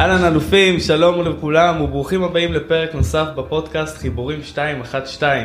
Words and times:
אהלן 0.00 0.24
אלופים, 0.24 0.80
שלום 0.80 1.28
לכולם 1.28 1.80
וברוכים 1.80 2.22
הבאים 2.24 2.52
לפרק 2.52 2.94
נוסף 2.94 3.26
בפודקאסט 3.36 3.98
חיבורים 3.98 4.38
212. 4.38 5.42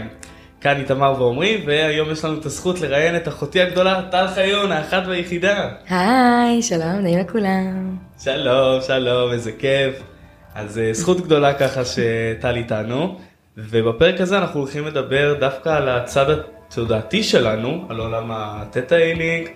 כאן 0.61 0.77
איתמר 0.77 1.13
ועומרי, 1.17 1.63
והיום 1.65 2.11
יש 2.11 2.25
לנו 2.25 2.39
את 2.39 2.45
הזכות 2.45 2.81
לראיין 2.81 3.15
את 3.15 3.27
אחותי 3.27 3.61
הגדולה, 3.61 4.01
טל 4.11 4.27
חיון, 4.27 4.71
האחת 4.71 5.03
והיחידה. 5.07 5.69
היי, 5.89 6.61
שלום, 6.61 6.99
נעים 7.01 7.19
לכולם. 7.19 7.97
שלום, 8.23 8.81
שלום, 8.81 9.31
איזה 9.31 9.51
כיף. 9.51 10.03
אז 10.55 10.77
אה, 10.79 10.93
זכות 10.93 11.21
גדולה 11.21 11.53
ככה 11.53 11.81
שטל 11.85 12.55
איתנו, 12.55 13.19
ובפרק 13.57 14.21
הזה 14.21 14.37
אנחנו 14.37 14.59
הולכים 14.59 14.85
לדבר 14.85 15.35
דווקא 15.39 15.69
על 15.69 15.89
הצד 15.89 16.25
התודעתי 16.29 17.23
שלנו, 17.23 17.85
על 17.89 17.99
עולם 17.99 18.31
התטא 18.31 18.95
הילינג, 18.95 19.47
אה, 19.47 19.53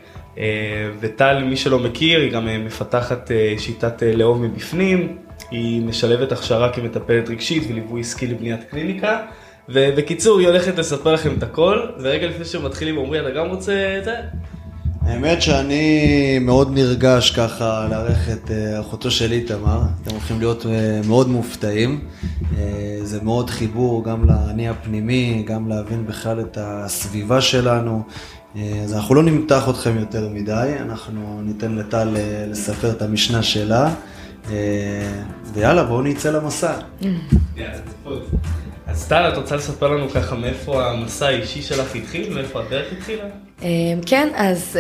וטל, 1.00 1.44
מי 1.44 1.58
שלא 1.58 1.80
מכיר, 1.80 2.20
היא 2.20 2.32
גם 2.32 2.48
אה, 2.48 2.58
מפתחת 2.58 3.32
שיטת 3.58 4.04
לאום 4.16 4.42
מבפנים, 4.42 5.18
היא 5.52 5.82
משלבת 5.82 6.32
הכשרה 6.32 6.74
כמטפלת 6.74 7.30
רגשית 7.30 7.64
וליווי 7.70 8.02
עסקי 8.02 8.28
לבניית 8.28 8.64
קליניקה. 8.64 9.18
ובקיצור, 9.70 10.40
היא 10.40 10.48
הולכת 10.48 10.80
לספר 10.80 11.14
לכם 11.14 11.34
את 11.38 11.44
הכל, 11.44 11.80
ורגע 12.00 12.28
לפני 12.28 12.46
שמתחילים, 12.46 13.00
עמרי, 13.00 13.20
אתה 13.20 13.30
גם 13.30 13.48
רוצה 13.48 13.98
את 13.98 14.04
זה? 14.04 14.16
האמת 15.10 15.42
שאני 15.42 16.40
מאוד 16.40 16.72
נרגש 16.74 17.32
ככה 17.32 17.88
לארח 17.90 18.30
את 18.30 18.52
אה, 18.52 18.80
אחותו 18.80 19.12
של 19.12 19.32
איתמר, 19.32 19.82
אתם 20.04 20.12
הולכים 20.12 20.40
להיות 20.40 20.66
אה, 20.66 21.02
מאוד 21.08 21.30
מופתעים. 21.30 22.00
אה, 22.58 23.00
זה 23.02 23.22
מאוד 23.24 23.50
חיבור 23.50 24.04
גם 24.04 24.30
לאני 24.30 24.70
הפנימי, 24.70 25.44
גם 25.48 25.68
להבין 25.68 26.06
בכלל 26.06 26.40
את 26.40 26.58
הסביבה 26.62 27.42
שלנו. 27.42 28.04
אז 28.84 28.94
אנחנו 28.94 29.16
לא 29.16 29.24
נמתח 29.24 29.70
אתכם 29.70 30.00
יותר 30.00 30.30
מדי, 30.30 30.72
אנחנו 30.82 31.42
ניתן 31.44 31.76
לטל 31.76 32.16
לספר 32.48 32.92
את 32.92 33.02
המשנה 33.02 33.44
שלה, 33.44 33.94
ויאללה, 35.54 35.84
בואו 35.84 36.02
נצא 36.02 36.32
למסע. 36.32 36.74
אז 38.88 39.08
טל, 39.08 39.30
את 39.34 39.38
רוצה 39.38 39.56
לספר 39.56 39.88
לנו 39.88 40.10
ככה 40.10 40.36
מאיפה 40.36 40.86
המסע 40.92 41.28
האישי 41.28 41.62
שלך 41.62 41.96
התחיל, 41.96 42.34
מאיפה 42.34 42.62
הדרך 42.62 42.86
התחילה? 42.98 43.24
כן, 44.06 44.30
אז 44.36 44.80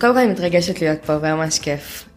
קודם 0.00 0.14
כל 0.14 0.18
אני 0.18 0.32
מתרגשת 0.32 0.80
להיות 0.80 0.98
פה, 1.06 1.12
וממש 1.12 1.58
כיף. 1.58 2.08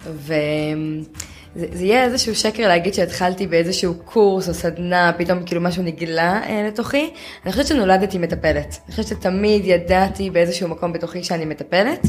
וזה 1.56 1.86
יהיה 1.86 2.04
איזשהו 2.04 2.36
שקר 2.36 2.68
להגיד 2.68 2.94
שהתחלתי 2.94 3.48
באיזשהו 3.48 3.94
קורס 4.06 4.50
או 4.50 4.54
סדנה, 4.54 5.12
פתאום 5.18 5.44
כאילו 5.46 5.62
משהו 5.62 5.84
נגלה 5.84 6.42
אה, 6.44 6.64
לתוכי. 6.68 7.10
אני 7.44 7.52
חושבת 7.52 7.68
שנולדתי 7.68 8.18
מטפלת. 8.18 8.78
אני 8.86 8.92
חושבת 8.92 9.08
שתמיד 9.08 9.62
ידעתי 9.66 10.30
באיזשהו 10.30 10.68
מקום 10.68 10.94
בתוכי 10.94 11.24
שאני 11.24 11.46
מטפלת. 11.46 12.08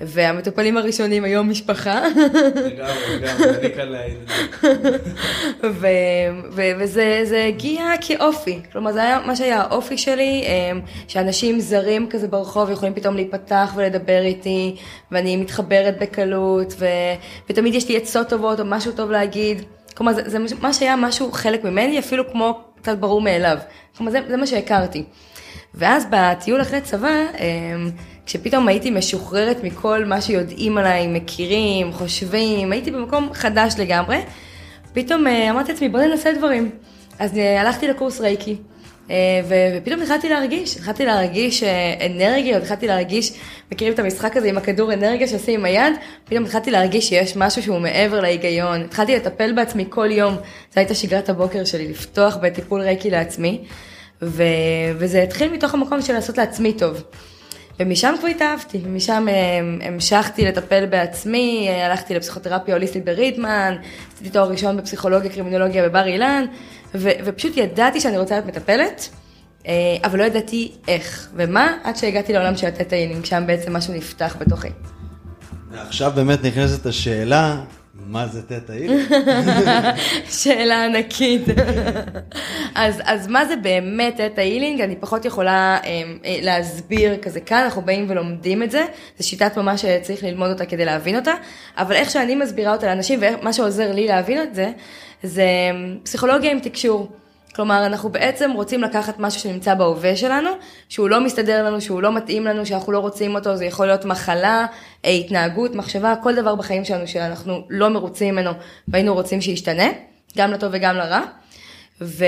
והמטופלים 0.00 0.76
הראשונים 0.76 1.24
היום 1.24 1.50
משפחה. 1.50 2.02
לגמרי, 2.54 3.16
לגמרי, 3.16 3.58
אני 3.58 3.74
כאן 3.74 3.88
להעיד 3.88 4.16
את 4.22 4.28
זה. 4.28 5.68
וזה 6.78 7.44
הגיע 7.48 7.84
כאופי, 8.00 8.60
כלומר 8.72 8.92
זה 8.92 9.02
היה 9.02 9.20
מה 9.26 9.36
שהיה 9.36 9.60
האופי 9.60 9.98
שלי, 9.98 10.44
אמ, 10.46 10.80
שאנשים 11.08 11.60
זרים 11.60 12.06
כזה 12.10 12.28
ברחוב 12.28 12.70
יכולים 12.70 12.94
פתאום 12.94 13.14
להיפתח 13.14 13.72
ולדבר 13.76 14.20
איתי, 14.22 14.76
ואני 15.12 15.36
מתחברת 15.36 15.98
בקלות, 16.00 16.74
ו... 16.78 16.86
ותמיד 17.50 17.74
יש 17.74 17.88
לי 17.88 17.96
עצות 17.96 18.28
טובות 18.28 18.60
או 18.60 18.64
משהו 18.64 18.92
טוב 18.92 19.10
להגיד. 19.10 19.62
כלומר 19.96 20.12
זה, 20.12 20.22
זה 20.26 20.38
מה 20.60 20.72
שהיה 20.72 20.96
משהו 20.96 21.32
חלק 21.32 21.64
ממני, 21.64 21.98
אפילו 21.98 22.30
כמו 22.32 22.60
קצת 22.82 22.98
ברור 22.98 23.20
מאליו. 23.20 23.58
כלומר 23.96 24.12
זה, 24.12 24.20
זה 24.28 24.36
מה 24.36 24.46
שהכרתי. 24.46 25.04
ואז 25.74 26.06
בטיול 26.10 26.60
אחרי 26.62 26.80
צבא, 26.80 27.08
אמ, 27.08 27.90
כשפתאום 28.26 28.68
הייתי 28.68 28.90
משוחררת 28.90 29.64
מכל 29.64 30.04
מה 30.04 30.20
שיודעים 30.20 30.78
עליי, 30.78 31.06
מכירים, 31.06 31.92
חושבים, 31.92 32.72
הייתי 32.72 32.90
במקום 32.90 33.32
חדש 33.32 33.74
לגמרי, 33.78 34.18
פתאום 34.92 35.26
אה, 35.26 35.50
אמרתי 35.50 35.72
לעצמי 35.72 35.88
בוא 35.88 36.00
ננסה 36.00 36.32
דברים. 36.32 36.70
אז 37.18 37.38
אה, 37.38 37.60
הלכתי 37.60 37.88
לקורס 37.88 38.20
רייקי, 38.20 38.56
אה, 39.10 39.16
ופתאום 39.48 40.02
התחלתי 40.02 40.28
להרגיש, 40.28 40.76
התחלתי 40.76 41.04
להרגיש 41.04 41.62
אנרגיות, 42.06 42.62
התחלתי 42.62 42.86
להרגיש, 42.86 43.32
מכירים 43.72 43.94
את 43.94 43.98
המשחק 43.98 44.36
הזה 44.36 44.48
עם 44.48 44.58
הכדור 44.58 44.92
אנרגיה 44.92 45.28
שעושים 45.28 45.60
עם 45.60 45.66
היד, 45.66 45.94
פתאום 46.24 46.44
התחלתי 46.44 46.70
להרגיש 46.70 47.08
שיש 47.08 47.36
משהו 47.36 47.62
שהוא 47.62 47.78
מעבר 47.78 48.20
להיגיון, 48.20 48.80
התחלתי 48.80 49.16
לטפל 49.16 49.52
בעצמי 49.52 49.84
כל 49.88 50.10
יום, 50.10 50.34
זו 50.34 50.40
הייתה 50.80 50.94
שגרת 50.94 51.28
הבוקר 51.28 51.64
שלי, 51.64 51.88
לפתוח 51.88 52.36
בטיפול 52.36 52.80
רייקי 52.80 53.10
לעצמי, 53.10 53.64
ו... 54.22 54.42
וזה 54.98 55.22
התחיל 55.22 55.52
מתוך 55.52 55.74
המקום 55.74 56.02
של 56.02 56.12
לעשות 56.12 56.38
לעצמי 56.38 56.72
טוב. 56.72 57.02
ומשם 57.80 58.14
כבר 58.18 58.28
התאהבתי, 58.28 58.80
ומשם 58.84 59.26
אה, 59.28 59.86
המשכתי 59.88 60.44
לטפל 60.44 60.86
בעצמי, 60.86 61.68
אה, 61.68 61.86
הלכתי 61.86 62.14
לפסיכותרפיה 62.14 62.74
הוליסטית 62.74 63.04
בריטמן, 63.04 63.76
עשיתי 64.14 64.30
תואר 64.30 64.50
ראשון 64.50 64.76
בפסיכולוגיה 64.76 65.30
קרימינולוגיה 65.30 65.88
בבר 65.88 66.06
אילן, 66.06 66.44
ו- 66.94 67.10
ופשוט 67.24 67.56
ידעתי 67.56 68.00
שאני 68.00 68.18
רוצה 68.18 68.34
להיות 68.34 68.46
מטפלת, 68.46 69.08
אה, 69.66 69.72
אבל 70.04 70.18
לא 70.18 70.24
ידעתי 70.24 70.72
איך 70.88 71.28
ומה, 71.36 71.76
עד 71.84 71.96
שהגעתי 71.96 72.32
לעולם 72.32 72.56
של 72.56 72.66
התטא 72.66 72.94
הילינג, 72.94 73.24
שם 73.24 73.44
בעצם 73.46 73.76
משהו 73.76 73.94
נפתח 73.94 74.36
בתוכי. 74.40 74.68
ועכשיו 75.70 76.12
באמת 76.14 76.44
נכנסת 76.44 76.86
השאלה, 76.86 77.64
מה 78.12 78.26
זה 78.26 78.42
תטא 78.42 78.72
הילינג? 78.72 79.02
שאלה 80.42 80.84
ענקית. 80.84 81.42
אז, 82.74 83.00
אז 83.04 83.28
מה 83.28 83.44
זה 83.44 83.56
באמת 83.56 84.20
תטא 84.20 84.40
הילינג? 84.40 84.80
אני 84.80 84.96
פחות 84.96 85.24
יכולה 85.24 85.78
אה, 85.84 86.02
אה, 86.24 86.38
להסביר 86.42 87.16
כזה 87.16 87.40
כאן, 87.40 87.62
אנחנו 87.64 87.82
באים 87.82 88.06
ולומדים 88.08 88.62
את 88.62 88.70
זה. 88.70 88.84
זו 89.18 89.28
שיטת 89.28 89.56
ממש 89.56 89.82
שצריך 89.82 90.24
ללמוד 90.24 90.50
אותה 90.50 90.66
כדי 90.66 90.84
להבין 90.84 91.16
אותה. 91.16 91.32
אבל 91.78 91.94
איך 91.94 92.10
שאני 92.10 92.34
מסבירה 92.34 92.72
אותה 92.72 92.86
לאנשים, 92.86 93.20
ומה 93.22 93.52
שעוזר 93.52 93.92
לי 93.92 94.06
להבין 94.06 94.42
את 94.42 94.54
זה, 94.54 94.72
זה 95.22 95.44
אמ, 95.70 95.98
פסיכולוגיה 96.02 96.50
עם 96.50 96.60
תקשור. 96.60 97.21
כלומר, 97.54 97.86
אנחנו 97.86 98.08
בעצם 98.08 98.50
רוצים 98.50 98.82
לקחת 98.82 99.18
משהו 99.18 99.40
שנמצא 99.40 99.74
בהווה 99.74 100.16
שלנו, 100.16 100.50
שהוא 100.88 101.08
לא 101.08 101.20
מסתדר 101.20 101.64
לנו, 101.64 101.80
שהוא 101.80 102.02
לא 102.02 102.12
מתאים 102.12 102.44
לנו, 102.44 102.66
שאנחנו 102.66 102.92
לא 102.92 102.98
רוצים 102.98 103.34
אותו, 103.34 103.56
זה 103.56 103.64
יכול 103.64 103.86
להיות 103.86 104.04
מחלה, 104.04 104.66
אה, 105.04 105.10
התנהגות, 105.10 105.74
מחשבה, 105.74 106.14
כל 106.22 106.34
דבר 106.34 106.54
בחיים 106.54 106.84
שלנו 106.84 107.06
שאנחנו 107.06 107.64
לא 107.70 107.88
מרוצים 107.88 108.34
ממנו 108.34 108.50
והיינו 108.88 109.14
רוצים 109.14 109.40
שישתנה, 109.40 109.86
גם 110.38 110.52
לטוב 110.52 110.70
וגם 110.72 110.96
לרע. 110.96 111.20
ו, 112.00 112.24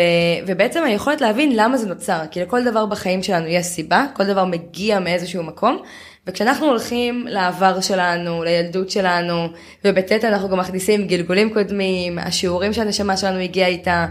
ובעצם 0.46 0.84
היכולת 0.84 1.20
להבין 1.20 1.52
למה 1.56 1.76
זה 1.76 1.88
נוצר, 1.88 2.20
כי 2.30 2.42
לכל 2.42 2.64
דבר 2.64 2.86
בחיים 2.86 3.22
שלנו 3.22 3.46
יש 3.46 3.66
סיבה, 3.66 4.06
כל 4.12 4.24
דבר 4.24 4.44
מגיע 4.44 4.98
מאיזשהו 4.98 5.42
מקום, 5.42 5.82
וכשאנחנו 6.26 6.66
הולכים 6.66 7.26
לעבר 7.28 7.80
שלנו, 7.80 8.44
לילדות 8.44 8.90
שלנו, 8.90 9.48
ובטט 9.84 10.24
אנחנו 10.24 10.48
גם 10.48 10.58
מכניסים 10.58 11.06
גלגולים 11.06 11.54
קודמים, 11.54 12.18
השיעורים 12.18 12.72
שהנשמה 12.72 13.16
שלנו 13.16 13.38
הגיעה 13.38 13.68
איתה, 13.68 14.06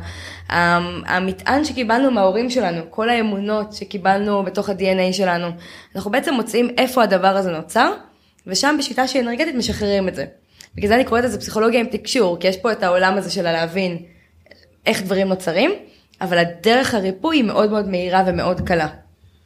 המטען 0.49 1.65
שקיבלנו 1.65 2.11
מההורים 2.11 2.49
שלנו, 2.49 2.81
כל 2.89 3.09
האמונות 3.09 3.73
שקיבלנו 3.73 4.43
בתוך 4.43 4.69
ה-DNA 4.69 5.13
שלנו, 5.13 5.47
אנחנו 5.95 6.11
בעצם 6.11 6.33
מוצאים 6.33 6.69
איפה 6.77 7.03
הדבר 7.03 7.27
הזה 7.27 7.51
נוצר, 7.51 7.91
ושם 8.47 8.75
בשיטה 8.79 9.07
שהיא 9.07 9.21
אנרגטית 9.21 9.55
משחררים 9.55 10.07
את 10.07 10.15
זה. 10.15 10.25
בגלל 10.75 10.87
זה 10.87 10.95
אני 10.95 11.05
קוראת 11.05 11.23
לזה 11.23 11.39
פסיכולוגיה 11.39 11.79
עם 11.79 11.85
תקשור, 11.85 12.39
כי 12.39 12.47
יש 12.47 12.57
פה 12.57 12.71
את 12.71 12.83
העולם 12.83 13.17
הזה 13.17 13.31
של 13.31 13.41
להבין 13.41 13.97
איך 14.85 15.03
דברים 15.03 15.27
נוצרים, 15.27 15.71
אבל 16.21 16.37
הדרך 16.37 16.93
הריפוי 16.93 17.37
היא 17.37 17.43
מאוד 17.43 17.71
מאוד 17.71 17.87
מהירה 17.87 18.23
ומאוד 18.27 18.61
קלה. 18.61 18.87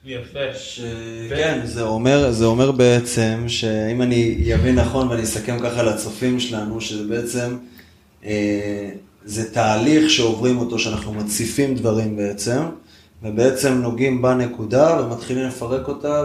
יפה. 0.07 0.53
ש... 0.53 0.81
כן, 1.29 1.59
זה 1.63 1.81
אומר, 1.81 2.31
זה 2.31 2.45
אומר 2.45 2.71
בעצם 2.71 3.43
שאם 3.47 4.01
אני 4.01 4.51
אבין 4.55 4.75
נכון 4.75 5.07
ואני 5.07 5.23
אסכם 5.23 5.59
ככה 5.59 5.83
לצופים 5.83 6.39
שלנו, 6.39 6.81
שזה 6.81 7.03
בעצם, 7.07 7.57
אה, 8.25 8.89
זה 9.25 9.53
תהליך 9.53 10.09
שעוברים 10.09 10.57
אותו, 10.57 10.79
שאנחנו 10.79 11.13
מציפים 11.13 11.75
דברים 11.75 12.15
בעצם, 12.17 12.59
ובעצם 13.23 13.73
נוגעים 13.73 14.21
בנקודה 14.21 15.01
ומתחילים 15.01 15.47
לפרק 15.47 15.87
אותה 15.87 16.23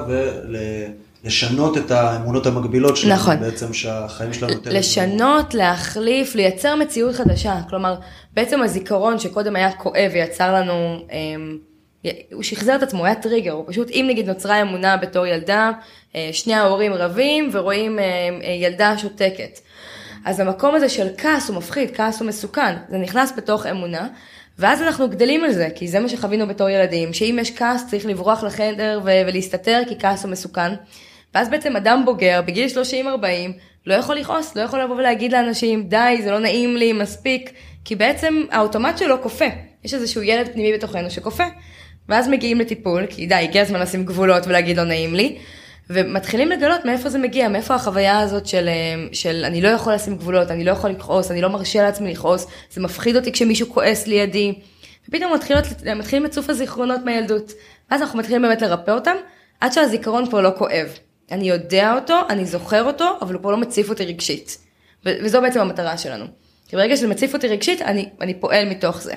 ולשנות 1.25 1.79
את 1.79 1.91
האמונות 1.91 2.47
המקבילות 2.47 2.97
שלנו. 2.97 3.15
נכון. 3.15 3.41
בעצם 3.41 3.73
שהחיים 3.73 4.33
שלנו 4.33 4.53
יותר... 4.53 4.71
לשנות, 4.73 5.55
להחליף, 5.55 6.35
לייצר 6.35 6.77
מציאות 6.77 7.15
חדשה. 7.15 7.61
כלומר, 7.69 7.95
בעצם 8.35 8.63
הזיכרון 8.63 9.19
שקודם 9.19 9.57
היה 9.57 9.73
כואב 9.73 10.11
ויצר 10.13 10.55
לנו... 10.55 11.07
אה, 11.13 11.19
הוא 12.33 12.43
שחזר 12.43 12.75
את 12.75 12.83
עצמו, 12.83 13.05
היה 13.05 13.15
טריגר, 13.15 13.53
הוא 13.53 13.65
פשוט, 13.67 13.91
אם 13.91 14.07
נגיד 14.09 14.29
נוצרה 14.29 14.63
אמונה 14.63 14.97
בתור 14.97 15.27
ילדה, 15.27 15.71
אה, 16.15 16.29
שני 16.33 16.55
ההורים 16.55 16.95
רבים 16.95 17.51
ורואים 17.53 17.99
אה, 17.99 18.05
אה, 18.45 18.51
ילדה 18.51 18.99
שותקת. 18.99 19.61
אז 20.25 20.41
המקום 20.41 20.75
הזה 20.75 20.89
של 20.89 21.09
כעס 21.19 21.49
הוא 21.49 21.57
מפחיד, 21.57 21.97
כעס 21.97 22.21
הוא 22.21 22.29
מסוכן, 22.29 22.75
זה 22.89 22.99
נכנס 22.99 23.33
בתוך 23.37 23.67
אמונה, 23.67 24.09
ואז 24.59 24.83
אנחנו 24.83 25.09
גדלים 25.09 25.45
על 25.45 25.53
זה, 25.53 25.69
כי 25.75 25.89
זה 25.89 26.01
מה 26.01 26.09
שחווינו 26.09 26.47
בתור 26.47 26.69
ילדים, 26.69 27.13
שאם 27.13 27.39
יש 27.41 27.57
כעס 27.57 27.91
צריך 27.91 28.07
לברוח 28.07 28.43
לחדר 28.45 29.01
ולהסתתר 29.05 29.83
כי 29.89 29.99
כעס 29.99 30.25
הוא 30.25 30.33
מסוכן. 30.33 30.73
ואז 31.35 31.49
בעצם 31.49 31.77
אדם 31.77 32.03
בוגר, 32.05 32.41
בגיל 32.47 32.69
30-40, 32.69 33.27
לא 33.87 33.95
יכול 33.95 34.17
לכעוס, 34.17 34.57
לא 34.57 34.63
יכול 34.63 34.81
לבוא 34.83 34.97
ולהגיד 34.97 35.33
לאנשים, 35.33 35.89
די, 35.89 36.21
זה 36.23 36.31
לא 36.31 36.39
נעים 36.39 36.77
לי, 36.77 36.93
מספיק, 36.93 37.51
כי 37.85 37.97
בעצם 37.97 38.43
האוטומט 38.51 38.99
שלו 38.99 39.23
כופה. 39.23 39.45
יש 39.85 39.95
איזשהו 39.95 40.23
ילד 40.23 40.49
פנימי 40.53 40.73
בתוכנו 40.73 41.11
שכופה. 41.11 41.45
ואז 42.09 42.29
מגיעים 42.29 42.61
לטיפול, 42.61 43.07
כי 43.07 43.27
די, 43.27 43.35
הגיע 43.35 43.63
הזמן 43.63 43.81
לשים 43.81 44.05
גבולות 44.05 44.47
ולהגיד 44.47 44.77
לא 44.77 44.85
נעים 44.85 45.15
לי. 45.15 45.39
ומתחילים 45.91 46.49
לגלות 46.49 46.85
מאיפה 46.85 47.09
זה 47.09 47.19
מגיע, 47.19 47.49
מאיפה 47.49 47.75
החוויה 47.75 48.21
הזאת 48.21 48.47
של, 48.47 48.69
אה, 48.69 49.07
של 49.13 49.45
אני 49.45 49.61
לא 49.61 49.69
יכול 49.69 49.95
לשים 49.95 50.17
גבולות, 50.17 50.51
אני 50.51 50.65
לא 50.65 50.71
יכול 50.71 50.91
לכעוס, 50.91 51.31
אני 51.31 51.41
לא 51.41 51.49
מרשה 51.49 51.83
לעצמי 51.83 52.13
לכעוס, 52.13 52.47
זה 52.71 52.81
מפחיד 52.81 53.17
אותי 53.17 53.33
כשמישהו 53.33 53.69
כועס 53.69 54.07
לידי, 54.07 54.55
ופתאום 55.09 55.35
מתחילות, 55.35 55.65
מתחילים 55.97 56.25
לצוף 56.25 56.51
הזיכרונות 56.51 57.01
מהילדות, 57.05 57.53
ואז 57.91 58.03
אנחנו 58.03 58.19
מתחילים 58.19 58.43
באמת 58.43 58.63
לרפא 58.63 58.91
אותם, 58.91 59.17
עד 59.61 59.73
שהזיכרון 59.73 60.27
כבר 60.27 60.41
לא 60.41 60.51
כואב. 60.59 60.89
אני 61.31 61.49
יודע 61.49 61.95
אותו, 61.95 62.21
אני 62.29 62.47
זוכר 62.47 62.85
אותו, 62.85 63.19
אבל 63.23 63.35
הוא 63.35 63.41
כבר 63.41 63.51
לא 63.51 63.57
מציף 63.57 63.91
אותי 63.91 64.05
רגשית. 64.05 64.59
וזו 65.05 65.41
בעצם 65.41 65.61
המטרה 65.61 65.99
שלנו. 65.99 66.25
כי 66.69 66.77
ברגע 66.77 66.97
שזה 66.97 67.09
מציף 67.09 67.35
אותי 67.35 67.49
רגשית, 67.49 67.83
אני, 67.83 68.09
אני 68.21 68.35
פועל 68.35 68.69
מתוך 68.69 69.03
זה. 69.03 69.15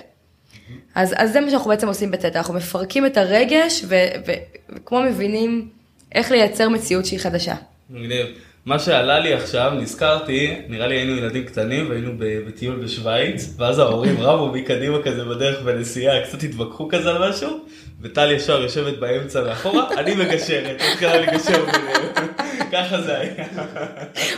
אז, 0.96 1.14
אז 1.18 1.34
זה 1.34 1.42
מה 1.42 1.50
שאנחנו 1.50 1.70
בעצם 1.70 1.88
עושים 1.88 2.12
בטטה, 2.12 2.38
אנחנו 2.40 2.54
מפרקים 2.54 3.06
את 3.06 3.18
הרגש 3.18 3.84
ו, 3.88 3.96
ו, 4.28 4.32
וכמו 4.70 5.02
מבינים 5.02 5.70
איך 6.12 6.32
לייצר 6.32 6.70
מציאות 6.70 7.06
שהיא 7.06 7.20
חדשה. 7.20 7.56
מגניב. 7.90 8.28
מה 8.66 8.80
שעלה 8.80 9.20
לי 9.20 9.34
עכשיו, 9.34 9.72
נזכרתי, 9.72 10.56
נראה 10.68 10.88
לי 10.88 10.96
היינו 10.96 11.18
ילדים 11.18 11.46
קטנים 11.46 11.90
והיינו 11.90 12.12
בטיול 12.18 12.76
בשוויץ, 12.76 13.54
ואז 13.58 13.80
ההורים 13.80 14.16
רבו 14.20 14.48
מקדימה 14.48 15.02
כזה 15.02 15.26
בדרך 15.26 15.62
בנסיעה, 15.62 16.24
קצת 16.24 16.44
התווכחו 16.44 16.88
כזה 16.88 17.10
על 17.10 17.30
משהו, 17.30 17.60
וטל 18.02 18.32
ישר 18.32 18.62
יושבת 18.62 18.98
באמצע 18.98 19.42
מאחורה, 19.44 19.90
אני 19.98 20.16
מגשרת, 20.16 20.82
איך 20.82 21.00
קרה 21.00 21.18
לגשר 21.18 21.66
ביניהם, 21.66 22.28
ככה 22.74 23.02
זה 23.02 23.18
היה. 23.18 23.46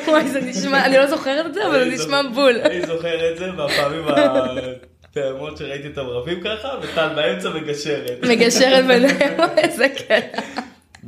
וואי, 0.07 0.27
זה 0.27 0.41
נשמע, 0.41 0.85
אני 0.85 0.97
לא 0.97 1.07
זוכרת 1.07 1.45
את 1.45 1.53
זה, 1.53 1.68
אבל 1.68 1.80
זה 1.80 1.95
נשמע 1.95 2.21
בול. 2.35 2.62
אני 2.63 2.85
זוכר 2.85 3.31
את 3.31 3.38
זה, 3.38 3.50
והפעמים 3.57 4.06
הפעמות 5.19 5.58
שראיתי 5.58 5.88
אותם 5.88 6.02
רבים 6.02 6.42
ככה, 6.42 6.68
וטל 6.81 7.10
באמצע 7.16 7.50
מגשרת. 7.50 8.24
מגשרת 8.24 8.86
ביניהם, 8.88 9.40
איזה 9.64 9.90
קטע. 9.90 10.42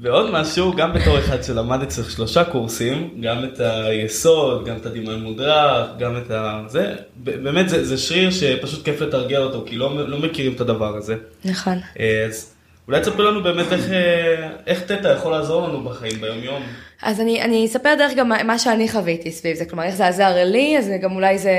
ועוד 0.01 0.31
משהו, 0.31 0.73
גם 0.73 0.93
בתור 0.93 1.19
אחד 1.19 1.43
שלמד 1.43 1.81
אצלך 1.81 2.11
שלושה 2.11 2.43
קורסים, 2.43 3.21
גם 3.21 3.43
את 3.43 3.59
היסוד, 3.59 4.65
גם 4.65 4.75
את 4.75 4.85
הדמיון 4.85 5.23
מודרך, 5.23 5.87
גם 5.99 6.17
את 6.17 6.31
ה... 6.31 6.61
זה, 6.67 6.95
באמת 7.23 7.69
זה, 7.69 7.85
זה 7.85 7.97
שריר 7.97 8.31
שפשוט 8.31 8.85
כיף 8.85 9.01
לתרגל 9.01 9.41
אותו, 9.41 9.63
כי 9.65 9.75
לא, 9.75 10.07
לא 10.07 10.19
מכירים 10.19 10.53
את 10.53 10.61
הדבר 10.61 10.97
הזה. 10.97 11.15
נכון. 11.45 11.77
אז 12.27 12.53
אולי 12.89 13.01
תספר 13.01 13.23
לנו 13.23 13.43
באמת 13.43 13.73
איך, 13.73 13.89
איך 14.67 14.81
תטא 14.81 15.07
יכול 15.07 15.31
לעזור 15.31 15.67
לנו 15.67 15.83
בחיים 15.83 16.21
ביום 16.21 16.43
יום. 16.43 16.63
אז 17.01 17.21
אני, 17.21 17.41
אני 17.41 17.65
אספר 17.65 17.95
דרך 17.97 18.13
גם 18.15 18.31
מה 18.47 18.59
שאני 18.59 18.89
חוויתי 18.89 19.31
סביב 19.31 19.55
זה, 19.55 19.65
כלומר 19.65 19.83
איך 19.83 19.95
זה 19.95 20.07
עזר 20.07 20.43
לי, 20.45 20.77
אז 20.77 20.91
גם 21.01 21.15
אולי 21.15 21.37
זה, 21.37 21.53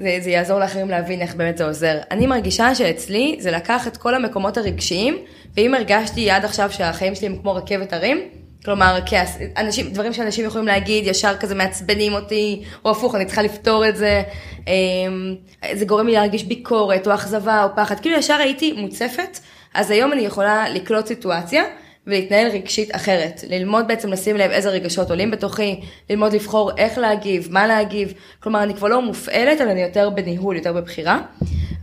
זה, 0.00 0.18
זה 0.20 0.30
יעזור 0.30 0.58
לאחרים 0.58 0.88
להבין 0.88 1.20
איך 1.20 1.34
באמת 1.34 1.58
זה 1.58 1.64
עוזר. 1.64 1.98
אני 2.10 2.26
מרגישה 2.26 2.74
שאצלי 2.74 3.36
זה 3.38 3.50
לקח 3.50 3.86
את 3.86 3.96
כל 3.96 4.14
המקומות 4.14 4.56
הרגשיים, 4.56 5.18
ואם 5.56 5.74
הרגשתי 5.74 6.30
עד 6.30 6.44
עכשיו 6.44 6.72
שהחיים 6.72 7.14
שלי 7.14 7.26
הם 7.26 7.36
כמו 7.36 7.54
רכבת 7.54 7.92
הרים, 7.92 8.20
כלומר, 8.64 8.98
כעס, 9.06 9.38
אנשים, 9.56 9.90
דברים 9.90 10.12
שאנשים 10.12 10.46
יכולים 10.46 10.66
להגיד, 10.66 11.06
ישר 11.06 11.36
כזה 11.36 11.54
מעצבנים 11.54 12.12
אותי, 12.12 12.62
או 12.84 12.90
הפוך, 12.90 13.14
אני 13.14 13.24
צריכה 13.24 13.42
לפתור 13.42 13.88
את 13.88 13.96
זה, 13.96 14.22
אמ, 14.66 15.34
זה 15.72 15.84
גורם 15.84 16.06
לי 16.06 16.12
להרגיש 16.12 16.44
ביקורת, 16.44 17.06
או 17.06 17.14
אכזבה, 17.14 17.64
או 17.64 17.68
פחד, 17.76 18.00
כאילו 18.00 18.16
ישר 18.16 18.34
הייתי 18.34 18.72
מוצפת, 18.72 19.38
אז 19.74 19.90
היום 19.90 20.12
אני 20.12 20.22
יכולה 20.22 20.68
לקלוט 20.68 21.06
סיטואציה, 21.06 21.64
ולהתנהל 22.06 22.48
רגשית 22.48 22.94
אחרת. 22.94 23.44
ללמוד 23.48 23.88
בעצם 23.88 24.12
לשים 24.12 24.36
לב 24.36 24.50
איזה 24.50 24.70
רגשות 24.70 25.10
עולים 25.10 25.30
בתוכי, 25.30 25.80
ללמוד 26.10 26.32
לבחור 26.32 26.70
איך 26.76 26.98
להגיב, 26.98 27.48
מה 27.50 27.66
להגיב. 27.66 28.12
כלומר, 28.40 28.62
אני 28.62 28.74
כבר 28.74 28.88
לא 28.88 29.02
מופעלת, 29.02 29.60
אבל 29.60 29.70
אני 29.70 29.82
יותר 29.82 30.10
בניהול, 30.10 30.56
יותר 30.56 30.72
בבחירה. 30.72 31.20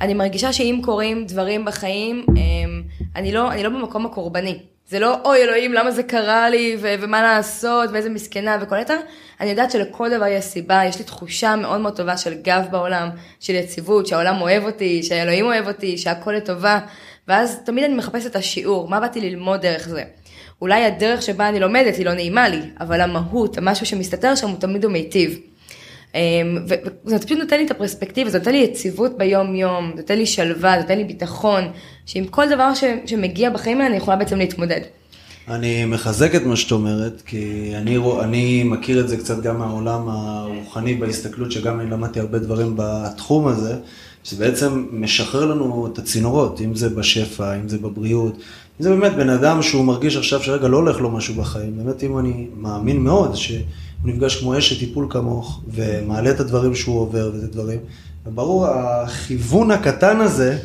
אני 0.01 0.13
מרגישה 0.13 0.53
שאם 0.53 0.81
קורים 0.85 1.25
דברים 1.25 1.65
בחיים, 1.65 2.25
אמ, 2.29 2.83
אני 3.15 3.31
לא, 3.31 3.51
אני 3.51 3.63
לא 3.63 3.69
במקום 3.69 4.05
הקורבני. 4.05 4.59
זה 4.89 4.99
לא, 4.99 5.15
אוי 5.25 5.43
אלוהים, 5.43 5.73
למה 5.73 5.91
זה 5.91 6.03
קרה 6.03 6.49
לי, 6.49 6.77
ו- 6.81 6.95
ומה 6.99 7.21
לעשות, 7.21 7.89
ואיזה 7.93 8.09
מסכנה 8.09 8.57
וכל 8.61 8.75
היתר. 8.75 8.99
אני 9.41 9.49
יודעת 9.49 9.71
שלכל 9.71 10.09
דבר 10.09 10.25
יש 10.25 10.45
סיבה, 10.45 10.81
יש 10.85 10.97
לי 10.97 11.03
תחושה 11.05 11.55
מאוד 11.55 11.81
מאוד 11.81 11.95
טובה 11.95 12.17
של 12.17 12.33
גב 12.33 12.65
בעולם, 12.71 13.09
של 13.39 13.55
יציבות, 13.55 14.07
שהעולם 14.07 14.41
אוהב 14.41 14.63
אותי, 14.63 15.03
שהאלוהים 15.03 15.45
אוהב 15.45 15.67
אותי, 15.67 15.97
שהכל 15.97 16.31
לטובה. 16.31 16.79
ואז 17.27 17.59
תמיד 17.65 17.83
אני 17.83 17.95
מחפשת 17.95 18.25
את 18.25 18.35
השיעור, 18.35 18.89
מה 18.89 18.99
באתי 18.99 19.21
ללמוד 19.21 19.61
דרך 19.61 19.89
זה. 19.89 20.03
אולי 20.61 20.85
הדרך 20.85 21.21
שבה 21.21 21.49
אני 21.49 21.59
לומדת 21.59 21.95
היא 21.95 22.05
לא 22.05 22.13
נעימה 22.13 22.49
לי, 22.49 22.61
אבל 22.79 23.01
המהות, 23.01 23.57
המשהו 23.57 23.85
שמסתתר 23.85 24.35
שם 24.35 24.49
הוא 24.49 24.59
תמיד 24.59 24.83
הוא 24.83 24.91
מיטיב. 24.93 25.39
אמ, 26.15 26.19
וזה 27.05 27.19
פשוט 27.19 27.37
נותן 27.37 27.57
לי 27.57 27.65
את 27.65 27.71
הפרספקטיבה, 27.71 28.29
זה 28.29 28.39
נותן 28.39 28.51
לי 28.51 28.57
יציבות 28.57 29.17
ביום 29.17 29.55
יום, 29.55 29.91
זה 29.95 30.01
נותן 30.01 30.17
לי 30.17 30.25
שלווה, 30.25 30.75
זה 30.75 30.81
נותן 30.81 30.97
לי 30.97 31.03
ביטחון, 31.03 31.63
שעם 32.05 32.25
כל 32.25 32.49
דבר 32.49 32.73
ש, 32.73 32.83
שמגיע 33.05 33.49
בחיים 33.49 33.77
האלה 33.77 33.89
אני 33.89 33.97
יכולה 33.97 34.17
בעצם 34.17 34.37
להתמודד. 34.37 34.81
אני 35.47 35.85
מחזק 35.85 36.35
את 36.35 36.43
מה 36.43 36.55
שאת 36.55 36.71
אומרת, 36.71 37.21
כי 37.25 37.71
אני, 37.75 37.97
אני 38.21 38.63
מכיר 38.63 38.99
את 38.99 39.09
זה 39.09 39.17
קצת 39.17 39.41
גם 39.41 39.57
מהעולם 39.57 40.09
הרוחני 40.09 40.93
בהסתכלות, 40.93 41.51
שגם 41.51 41.79
אני 41.79 41.89
למדתי 41.89 42.19
הרבה 42.19 42.39
דברים 42.39 42.73
בתחום 42.75 43.47
הזה, 43.47 43.75
שבעצם 44.29 44.85
משחרר 44.91 45.45
לנו 45.45 45.87
את 45.93 45.97
הצינורות, 45.97 46.61
אם 46.61 46.75
זה 46.75 46.89
בשפע, 46.89 47.55
אם 47.55 47.69
זה 47.69 47.77
בבריאות, 47.77 48.33
אם 48.79 48.83
זה 48.83 48.89
באמת 48.89 49.15
בן 49.15 49.29
אדם 49.29 49.61
שהוא 49.61 49.85
מרגיש 49.85 50.17
עכשיו 50.17 50.43
שרגע 50.43 50.67
לא 50.67 50.77
הולך 50.77 50.99
לו 50.99 51.11
משהו 51.11 51.35
בחיים, 51.35 51.77
באמת 51.77 52.03
אם 52.03 52.19
אני 52.19 52.47
מאמין 52.57 52.97
מאוד 52.97 53.35
שהוא 53.35 53.59
נפגש 54.03 54.35
כמו 54.35 54.57
אשת 54.57 54.79
טיפול 54.79 55.07
כמוך, 55.09 55.61
ומעלה 55.73 56.31
את 56.31 56.39
הדברים 56.39 56.75
שהוא 56.75 56.99
עובר 56.99 57.31
וזה 57.33 57.47
דברים, 57.47 57.79
וברור, 58.25 58.67
הכיוון 58.67 59.71
הקטן 59.71 60.21
הזה, 60.21 60.57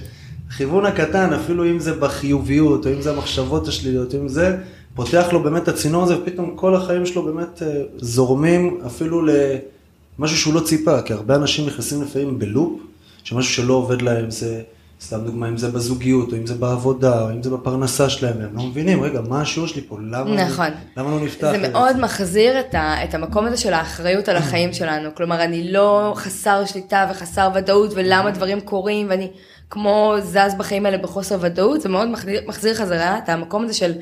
הכיוון 0.50 0.86
הקטן, 0.86 1.32
אפילו 1.32 1.70
אם 1.70 1.78
זה 1.78 1.94
בחיוביות, 1.94 2.86
או 2.86 2.92
אם 2.92 3.02
זה 3.02 3.10
המחשבות 3.10 3.68
השליליות, 3.68 4.14
אם 4.14 4.28
זה, 4.28 4.56
פותח 4.94 5.26
לו 5.32 5.42
באמת 5.42 5.62
את 5.62 5.68
הצינור 5.68 6.02
הזה, 6.02 6.18
ופתאום 6.18 6.52
כל 6.56 6.74
החיים 6.74 7.06
שלו 7.06 7.22
באמת 7.22 7.62
אה, 7.62 7.82
זורמים 7.96 8.80
אפילו 8.86 9.22
למשהו 9.26 10.36
שהוא 10.36 10.54
לא 10.54 10.60
ציפה, 10.60 11.02
כי 11.02 11.12
הרבה 11.12 11.34
אנשים 11.34 11.66
נכנסים 11.66 12.02
לפעמים 12.02 12.38
בלופ, 12.38 12.80
שמשהו 13.24 13.54
שלא 13.54 13.74
עובד 13.74 14.02
להם 14.02 14.30
זה, 14.30 14.62
סתם 15.00 15.20
דוגמה, 15.24 15.48
אם 15.48 15.56
זה 15.56 15.70
בזוגיות, 15.70 16.32
או 16.32 16.36
אם 16.36 16.46
זה 16.46 16.54
בעבודה, 16.54 17.22
או 17.22 17.30
אם 17.30 17.42
זה 17.42 17.50
בפרנסה 17.50 18.10
שלהם, 18.10 18.40
הם 18.40 18.56
לא 18.56 18.62
מבינים, 18.62 19.02
רגע, 19.02 19.20
מה 19.20 19.40
השיעור 19.40 19.68
שלי 19.68 19.82
פה? 19.88 19.98
למה, 20.00 20.44
נכון. 20.44 20.66
אני, 20.66 20.74
למה 20.96 21.10
לא 21.10 21.20
נפתח? 21.20 21.52
זה 21.52 21.68
מאוד 21.68 21.96
מחזיר 22.00 22.60
את, 22.60 22.74
ה, 22.74 23.04
את 23.04 23.14
המקום 23.14 23.46
הזה 23.46 23.56
של 23.56 23.72
האחריות 23.72 24.28
על 24.28 24.36
החיים 24.36 24.72
שלנו. 24.78 25.10
כלומר, 25.14 25.44
אני 25.44 25.72
לא 25.72 26.12
חסר 26.16 26.64
שליטה 26.64 27.06
וחסר 27.10 27.50
ודאות, 27.54 27.90
ולמה 27.94 28.30
דברים 28.30 28.60
קורים, 28.60 29.06
ואני 29.10 29.30
כמו 29.70 30.14
זז 30.20 30.54
בחיים 30.58 30.86
האלה 30.86 30.98
בחוסר 30.98 31.38
ודאות, 31.40 31.80
זה 31.80 31.88
מאוד 31.88 32.08
מחזיר, 32.08 32.40
מחזיר 32.46 32.74
חזרה 32.74 33.18
את 33.18 33.28
המקום 33.28 33.64
הזה 33.64 33.74
של, 33.74 33.92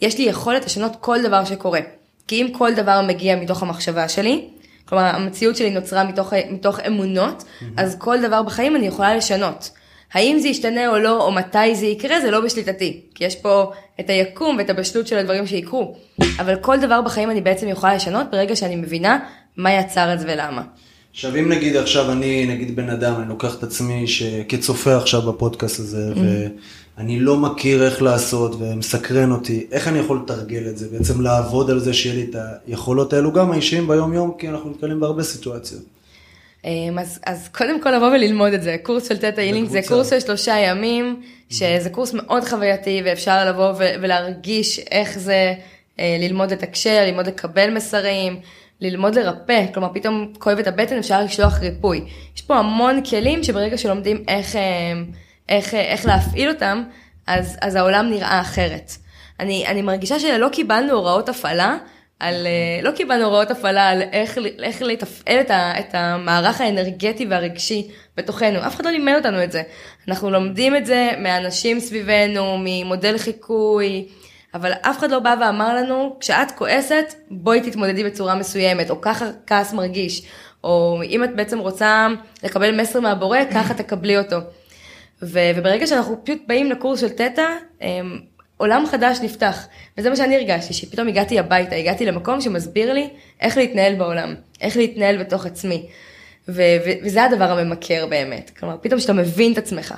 יש 0.00 0.18
לי 0.18 0.24
יכולת 0.24 0.64
לשנות 0.64 0.92
כל 1.00 1.22
דבר 1.22 1.44
שקורה. 1.44 1.80
כי 2.28 2.42
אם 2.42 2.48
כל 2.52 2.74
דבר 2.74 3.00
מגיע 3.08 3.36
מתוך 3.36 3.62
המחשבה 3.62 4.08
שלי, 4.08 4.48
כלומר, 4.90 5.04
המציאות 5.04 5.56
שלי 5.56 5.70
נוצרה 5.70 6.04
מתוך, 6.04 6.32
מתוך 6.50 6.80
אמונות, 6.80 7.42
mm-hmm. 7.42 7.64
אז 7.76 7.96
כל 7.98 8.22
דבר 8.22 8.42
בחיים 8.42 8.76
אני 8.76 8.86
יכולה 8.86 9.16
לשנות. 9.16 9.70
האם 10.12 10.38
זה 10.38 10.48
ישתנה 10.48 10.88
או 10.88 10.98
לא, 10.98 11.24
או 11.24 11.32
מתי 11.32 11.74
זה 11.74 11.86
יקרה, 11.86 12.20
זה 12.20 12.30
לא 12.30 12.40
בשליטתי. 12.40 13.00
כי 13.14 13.24
יש 13.24 13.36
פה 13.36 13.72
את 14.00 14.10
היקום 14.10 14.56
ואת 14.58 14.70
הבשלות 14.70 15.06
של 15.06 15.18
הדברים 15.18 15.46
שיקרו. 15.46 15.96
אבל 16.38 16.56
כל 16.56 16.80
דבר 16.80 17.00
בחיים 17.02 17.30
אני 17.30 17.40
בעצם 17.40 17.68
יכולה 17.68 17.94
לשנות 17.94 18.26
ברגע 18.30 18.56
שאני 18.56 18.76
מבינה 18.76 19.18
מה 19.56 19.72
יצר 19.72 20.14
את 20.14 20.20
זה 20.20 20.26
ולמה. 20.28 20.62
עכשיו 21.12 21.36
אם 21.36 21.48
נגיד 21.48 21.76
עכשיו 21.76 22.12
אני 22.12 22.46
נגיד 22.46 22.76
בן 22.76 22.90
אדם, 22.90 23.14
אני 23.20 23.28
לוקח 23.28 23.54
את 23.54 23.62
עצמי 23.62 24.04
כצופה 24.48 24.96
עכשיו 24.96 25.22
בפודקאסט 25.22 25.80
הזה, 25.80 26.12
mm-hmm. 26.14 26.60
ואני 27.00 27.20
לא 27.20 27.36
מכיר 27.36 27.86
איך 27.86 28.02
לעשות 28.02 28.54
ומסקרן 28.58 29.30
אותי, 29.32 29.66
איך 29.72 29.88
אני 29.88 29.98
יכול 29.98 30.20
לתרגל 30.24 30.68
את 30.68 30.78
זה, 30.78 30.88
בעצם 30.88 31.20
לעבוד 31.20 31.70
על 31.70 31.78
זה 31.78 31.94
שיהיה 31.94 32.14
לי 32.14 32.26
את 32.30 32.36
היכולות 32.66 33.12
האלו 33.12 33.32
גם 33.32 33.52
האישיים 33.52 33.88
ביום 33.88 34.12
יום, 34.12 34.32
כי 34.38 34.48
אנחנו 34.48 34.70
נתקלים 34.70 35.00
בהרבה 35.00 35.22
סיטואציות. 35.22 35.82
אמ, 36.64 36.98
אז, 36.98 37.20
אז 37.26 37.48
קודם 37.48 37.82
כל 37.82 37.90
לבוא 37.90 38.06
וללמוד 38.06 38.52
את 38.52 38.62
זה, 38.62 38.76
קורס 38.82 39.08
של 39.08 39.16
תטא 39.16 39.40
אילינג 39.40 39.68
זה 39.68 39.80
קורס 39.88 40.10
של 40.10 40.20
שלושה 40.20 40.58
ימים, 40.58 41.22
שזה 41.50 41.90
קורס 41.90 42.14
מאוד 42.14 42.44
חווייתי 42.44 43.02
ואפשר 43.04 43.50
לבוא 43.50 43.72
ולהרגיש 43.78 44.78
איך 44.90 45.18
זה 45.18 45.54
אה, 46.00 46.16
ללמוד 46.20 46.52
לתקשר, 46.52 47.04
ללמוד 47.06 47.26
לקבל 47.26 47.70
מסרים, 47.70 48.40
ללמוד 48.80 49.14
לרפא, 49.14 49.64
כלומר 49.74 49.88
פתאום 49.94 50.32
כואבת 50.38 50.66
הבטן 50.66 50.98
אפשר 50.98 51.22
לשלוח 51.22 51.58
ריפוי. 51.60 52.04
יש 52.36 52.42
פה 52.42 52.56
המון 52.56 53.04
כלים 53.04 53.44
שברגע 53.44 53.78
שלומדים 53.78 54.24
איך, 54.28 54.56
אה, 54.56 54.92
איך, 55.50 55.74
איך 55.74 56.06
להפעיל 56.06 56.48
אותם, 56.48 56.82
אז, 57.26 57.56
אז 57.60 57.74
העולם 57.74 58.10
נראה 58.10 58.40
אחרת. 58.40 58.92
אני, 59.40 59.66
אני 59.66 59.82
מרגישה 59.82 60.18
שלא 60.18 60.48
קיבלנו 60.52 60.92
הוראות 60.92 61.28
הפעלה, 61.28 61.76
על, 62.20 62.46
אה, 62.46 62.82
לא 62.82 62.90
קיבלנו 62.90 63.24
הוראות 63.24 63.50
הפעלה 63.50 63.88
על 63.88 64.02
איך, 64.12 64.38
איך 64.62 64.82
לתפעל 64.82 65.40
את, 65.40 65.50
ה, 65.50 65.72
את 65.80 65.94
המערך 65.94 66.60
האנרגטי 66.60 67.26
והרגשי 67.30 67.88
בתוכנו, 68.16 68.66
אף 68.66 68.76
אחד 68.76 68.84
לא 68.84 68.90
לימד 68.90 69.14
אותנו 69.16 69.44
את 69.44 69.52
זה. 69.52 69.62
אנחנו 70.08 70.30
לומדים 70.30 70.76
את 70.76 70.86
זה 70.86 71.10
מאנשים 71.18 71.80
סביבנו, 71.80 72.56
ממודל 72.64 73.18
חיקוי, 73.18 74.06
אבל 74.54 74.72
אף 74.72 74.98
אחד 74.98 75.10
לא 75.10 75.18
בא 75.18 75.34
ואמר 75.40 75.74
לנו, 75.74 76.16
כשאת 76.20 76.50
כועסת, 76.50 77.14
בואי 77.30 77.60
תתמודדי 77.60 78.04
בצורה 78.04 78.34
מסוימת, 78.34 78.90
או 78.90 79.00
ככה 79.00 79.26
כעס 79.46 79.72
מרגיש, 79.72 80.22
או 80.64 81.00
אם 81.02 81.24
את 81.24 81.36
בעצם 81.36 81.58
רוצה 81.58 82.08
לקבל 82.42 82.80
מסר 82.80 83.00
מהבורא, 83.00 83.38
ככה 83.54 83.74
תקבלי 83.74 84.18
אותו. 84.18 84.36
ו, 85.22 85.38
וברגע 85.56 85.86
שאנחנו 85.86 86.24
פשוט 86.24 86.38
באים 86.46 86.70
לקורס 86.70 87.00
של 87.00 87.08
תטא, 87.08 87.46
אמ, 87.82 88.18
עולם 88.56 88.84
חדש 88.86 89.18
נפתח. 89.22 89.66
וזה 89.98 90.10
מה 90.10 90.16
שאני 90.16 90.36
הרגשתי, 90.36 90.74
שפתאום 90.74 91.08
הגעתי 91.08 91.38
הביתה, 91.38 91.76
הגעתי 91.76 92.06
למקום 92.06 92.40
שמסביר 92.40 92.92
לי 92.92 93.08
איך 93.40 93.56
להתנהל 93.56 93.94
בעולם, 93.94 94.34
איך 94.60 94.76
להתנהל 94.76 95.16
בתוך 95.16 95.46
עצמי. 95.46 95.86
ו- 96.48 96.76
ו- 96.86 97.04
וזה 97.04 97.24
הדבר 97.24 97.58
הממכר 97.58 98.06
באמת. 98.06 98.50
כלומר, 98.58 98.76
פתאום 98.80 99.00
שאתה 99.00 99.12
מבין 99.12 99.52
את 99.52 99.58
עצמך. 99.58 99.94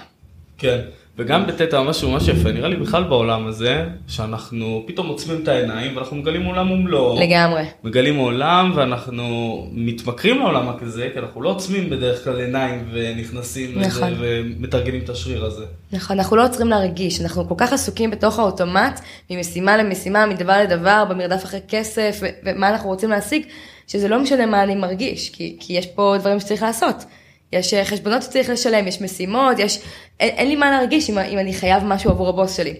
כן, 0.59 0.81
וגם 1.19 1.47
בטטה 1.47 1.83
משהו 1.83 2.11
ממש 2.11 2.28
יפה, 2.28 2.52
נראה 2.52 2.69
לי 2.69 2.76
בכלל 2.76 3.04
בעולם 3.04 3.47
הזה, 3.47 3.85
שאנחנו 4.09 4.85
פתאום 4.87 5.09
עוצמים 5.09 5.42
את 5.42 5.49
העיניים 5.49 5.97
ואנחנו 5.97 6.16
מגלים 6.16 6.45
עולם 6.45 6.71
ומלואו. 6.71 7.21
לגמרי. 7.21 7.62
מגלים 7.85 8.16
עולם 8.16 8.73
ואנחנו 8.75 9.57
מתמכרים 9.73 10.38
לעולם 10.38 10.69
הזה, 10.81 11.09
כי 11.12 11.19
אנחנו 11.19 11.42
לא 11.42 11.49
עוצמים 11.49 11.90
בדרך 11.90 12.25
כלל 12.25 12.40
עיניים 12.40 12.88
ונכנסים 12.92 13.78
לזה 13.78 13.88
נכון. 13.88 14.14
ומתרגלים 14.19 15.00
את 15.04 15.09
השריר 15.09 15.45
הזה. 15.45 15.64
נכון, 15.92 16.19
אנחנו 16.19 16.37
לא 16.37 16.45
עוצרים 16.45 16.69
להרגיש, 16.69 17.21
אנחנו 17.21 17.49
כל 17.49 17.54
כך 17.59 17.73
עסוקים 17.73 18.11
בתוך 18.11 18.38
האוטומט, 18.38 19.00
ממשימה 19.31 19.76
למשימה, 19.76 20.26
מדבר 20.26 20.62
לדבר, 20.62 21.04
במרדף 21.11 21.45
אחרי 21.45 21.61
כסף, 21.69 22.21
ומה 22.45 22.69
אנחנו 22.69 22.88
רוצים 22.88 23.11
להשיג, 23.11 23.42
שזה 23.87 24.09
לא 24.09 24.21
משנה 24.21 24.47
מה 24.47 24.62
אני 24.62 24.75
מרגיש, 24.75 25.31
כי, 25.31 25.57
כי 25.61 25.73
יש 25.73 25.87
פה 25.87 26.14
דברים 26.21 26.40
שצריך 26.40 26.62
לעשות. 26.62 27.04
יש 27.52 27.75
אה, 27.75 27.85
חשבונות 27.85 28.23
שצריך 28.23 28.50
לשלם, 28.50 28.88
יש 28.88 29.00
משימות, 29.00 29.59
יש... 29.59 29.78
אין, 30.21 30.28
אין 30.28 30.49
לי 30.49 30.56
מה 30.56 30.71
להרגיש 30.71 31.11
אם, 31.11 31.18
אם 31.18 31.38
אני 31.38 31.54
חייב 31.54 31.85
משהו 31.85 32.11
עבור 32.11 32.28
הבוס 32.28 32.56
שלי. 32.56 32.75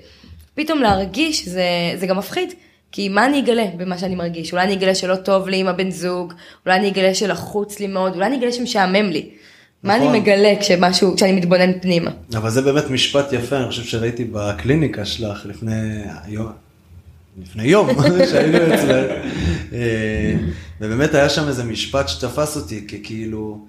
פתאום 0.55 0.83
להרגיש 0.83 1.49
זה, 1.49 1.65
זה 1.97 2.07
גם 2.07 2.19
מפחיד, 2.19 2.53
כי 2.93 3.09
מה 3.09 3.27
אני 3.27 3.41
אגלה 3.41 3.65
במה 3.77 3.99
שאני 3.99 4.15
מרגיש? 4.15 4.53
אולי 4.53 4.65
אני 4.65 4.75
אגלה 4.75 4.95
שלא 4.95 5.17
טוב 5.17 5.49
לי 5.49 5.57
עם 5.57 5.67
הבן 5.67 5.91
זוג, 5.91 6.33
אולי 6.67 6.79
אני 6.79 6.89
אגלה 6.89 7.15
שלחוץ 7.15 7.81
לי 7.81 7.87
מאוד, 7.87 8.15
אולי 8.15 8.27
אני 8.27 8.37
אגלה 8.37 8.53
שמשעמם 8.53 9.11
לי. 9.11 9.31
מה 9.83 9.97
נכון. 9.97 10.09
אני 10.09 10.21
מגלה 10.21 10.53
כשמשהו, 10.61 11.17
כשאני 11.17 11.33
מתבונן 11.33 11.79
פנימה? 11.81 12.11
אבל 12.37 12.51
זה 12.51 12.63
באמת 12.63 12.91
משפט 12.91 13.33
יפה, 13.33 13.57
אני 13.57 13.69
חושב 13.69 13.83
שראיתי 13.83 14.25
בקליניקה 14.25 15.05
שלך 15.05 15.47
לפני 15.47 16.03
יום, 16.29 16.53
לפני 17.43 17.65
יום 17.65 17.89
שהיינו 18.31 18.75
אצלך, 18.75 19.11
אה, 19.73 20.35
ובאמת 20.81 21.15
היה 21.15 21.29
שם 21.29 21.49
איזה 21.49 21.65
משפט 21.65 22.09
שתפס 22.09 22.57
אותי, 22.57 22.85
כי 22.89 23.01
כאילו, 23.03 23.67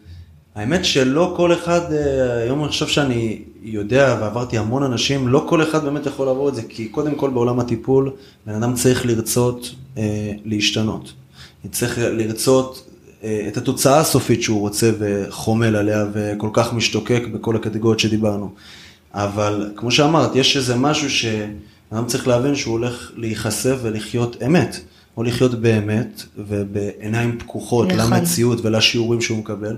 האמת 0.55 0.85
שלא 0.85 1.33
כל 1.37 1.53
אחד, 1.53 1.93
אה, 1.93 2.33
היום 2.33 2.61
אני 2.61 2.69
חושב 2.69 2.87
שאני 2.87 3.41
יודע 3.61 4.17
ועברתי 4.21 4.57
המון 4.57 4.83
אנשים, 4.83 5.27
לא 5.27 5.45
כל 5.49 5.63
אחד 5.63 5.83
באמת 5.83 6.05
יכול 6.05 6.25
לעבור 6.25 6.49
את 6.49 6.55
זה, 6.55 6.61
כי 6.69 6.87
קודם 6.87 7.15
כל 7.15 7.29
בעולם 7.29 7.59
הטיפול, 7.59 8.11
בן 8.45 8.53
אדם 8.53 8.73
צריך 8.73 9.05
לרצות 9.05 9.75
אה, 9.97 10.31
להשתנות. 10.45 11.13
צריך 11.71 11.97
לרצות 12.01 12.89
אה, 13.23 13.45
את 13.47 13.57
התוצאה 13.57 13.99
הסופית 13.99 14.41
שהוא 14.41 14.59
רוצה 14.59 14.91
וחומל 14.99 15.75
עליה 15.75 16.05
וכל 16.13 16.49
כך 16.53 16.73
משתוקק 16.73 17.23
בכל 17.33 17.55
הקטגוריות 17.55 17.99
שדיברנו. 17.99 18.49
אבל 19.13 19.71
כמו 19.75 19.91
שאמרת, 19.91 20.35
יש 20.35 20.57
איזה 20.57 20.75
משהו 20.75 21.09
שאדם 21.09 22.05
צריך 22.07 22.27
להבין 22.27 22.55
שהוא 22.55 22.71
הולך 22.71 23.11
להיחשף 23.15 23.75
ולחיות 23.81 24.43
אמת, 24.45 24.79
או 25.17 25.23
לחיות 25.23 25.55
באמת 25.55 26.23
ובעיניים 26.37 27.39
פקוחות 27.39 27.87
נכון. 27.87 28.13
למציאות 28.13 28.65
ולשיעורים 28.65 29.21
שהוא 29.21 29.37
מקבל, 29.37 29.77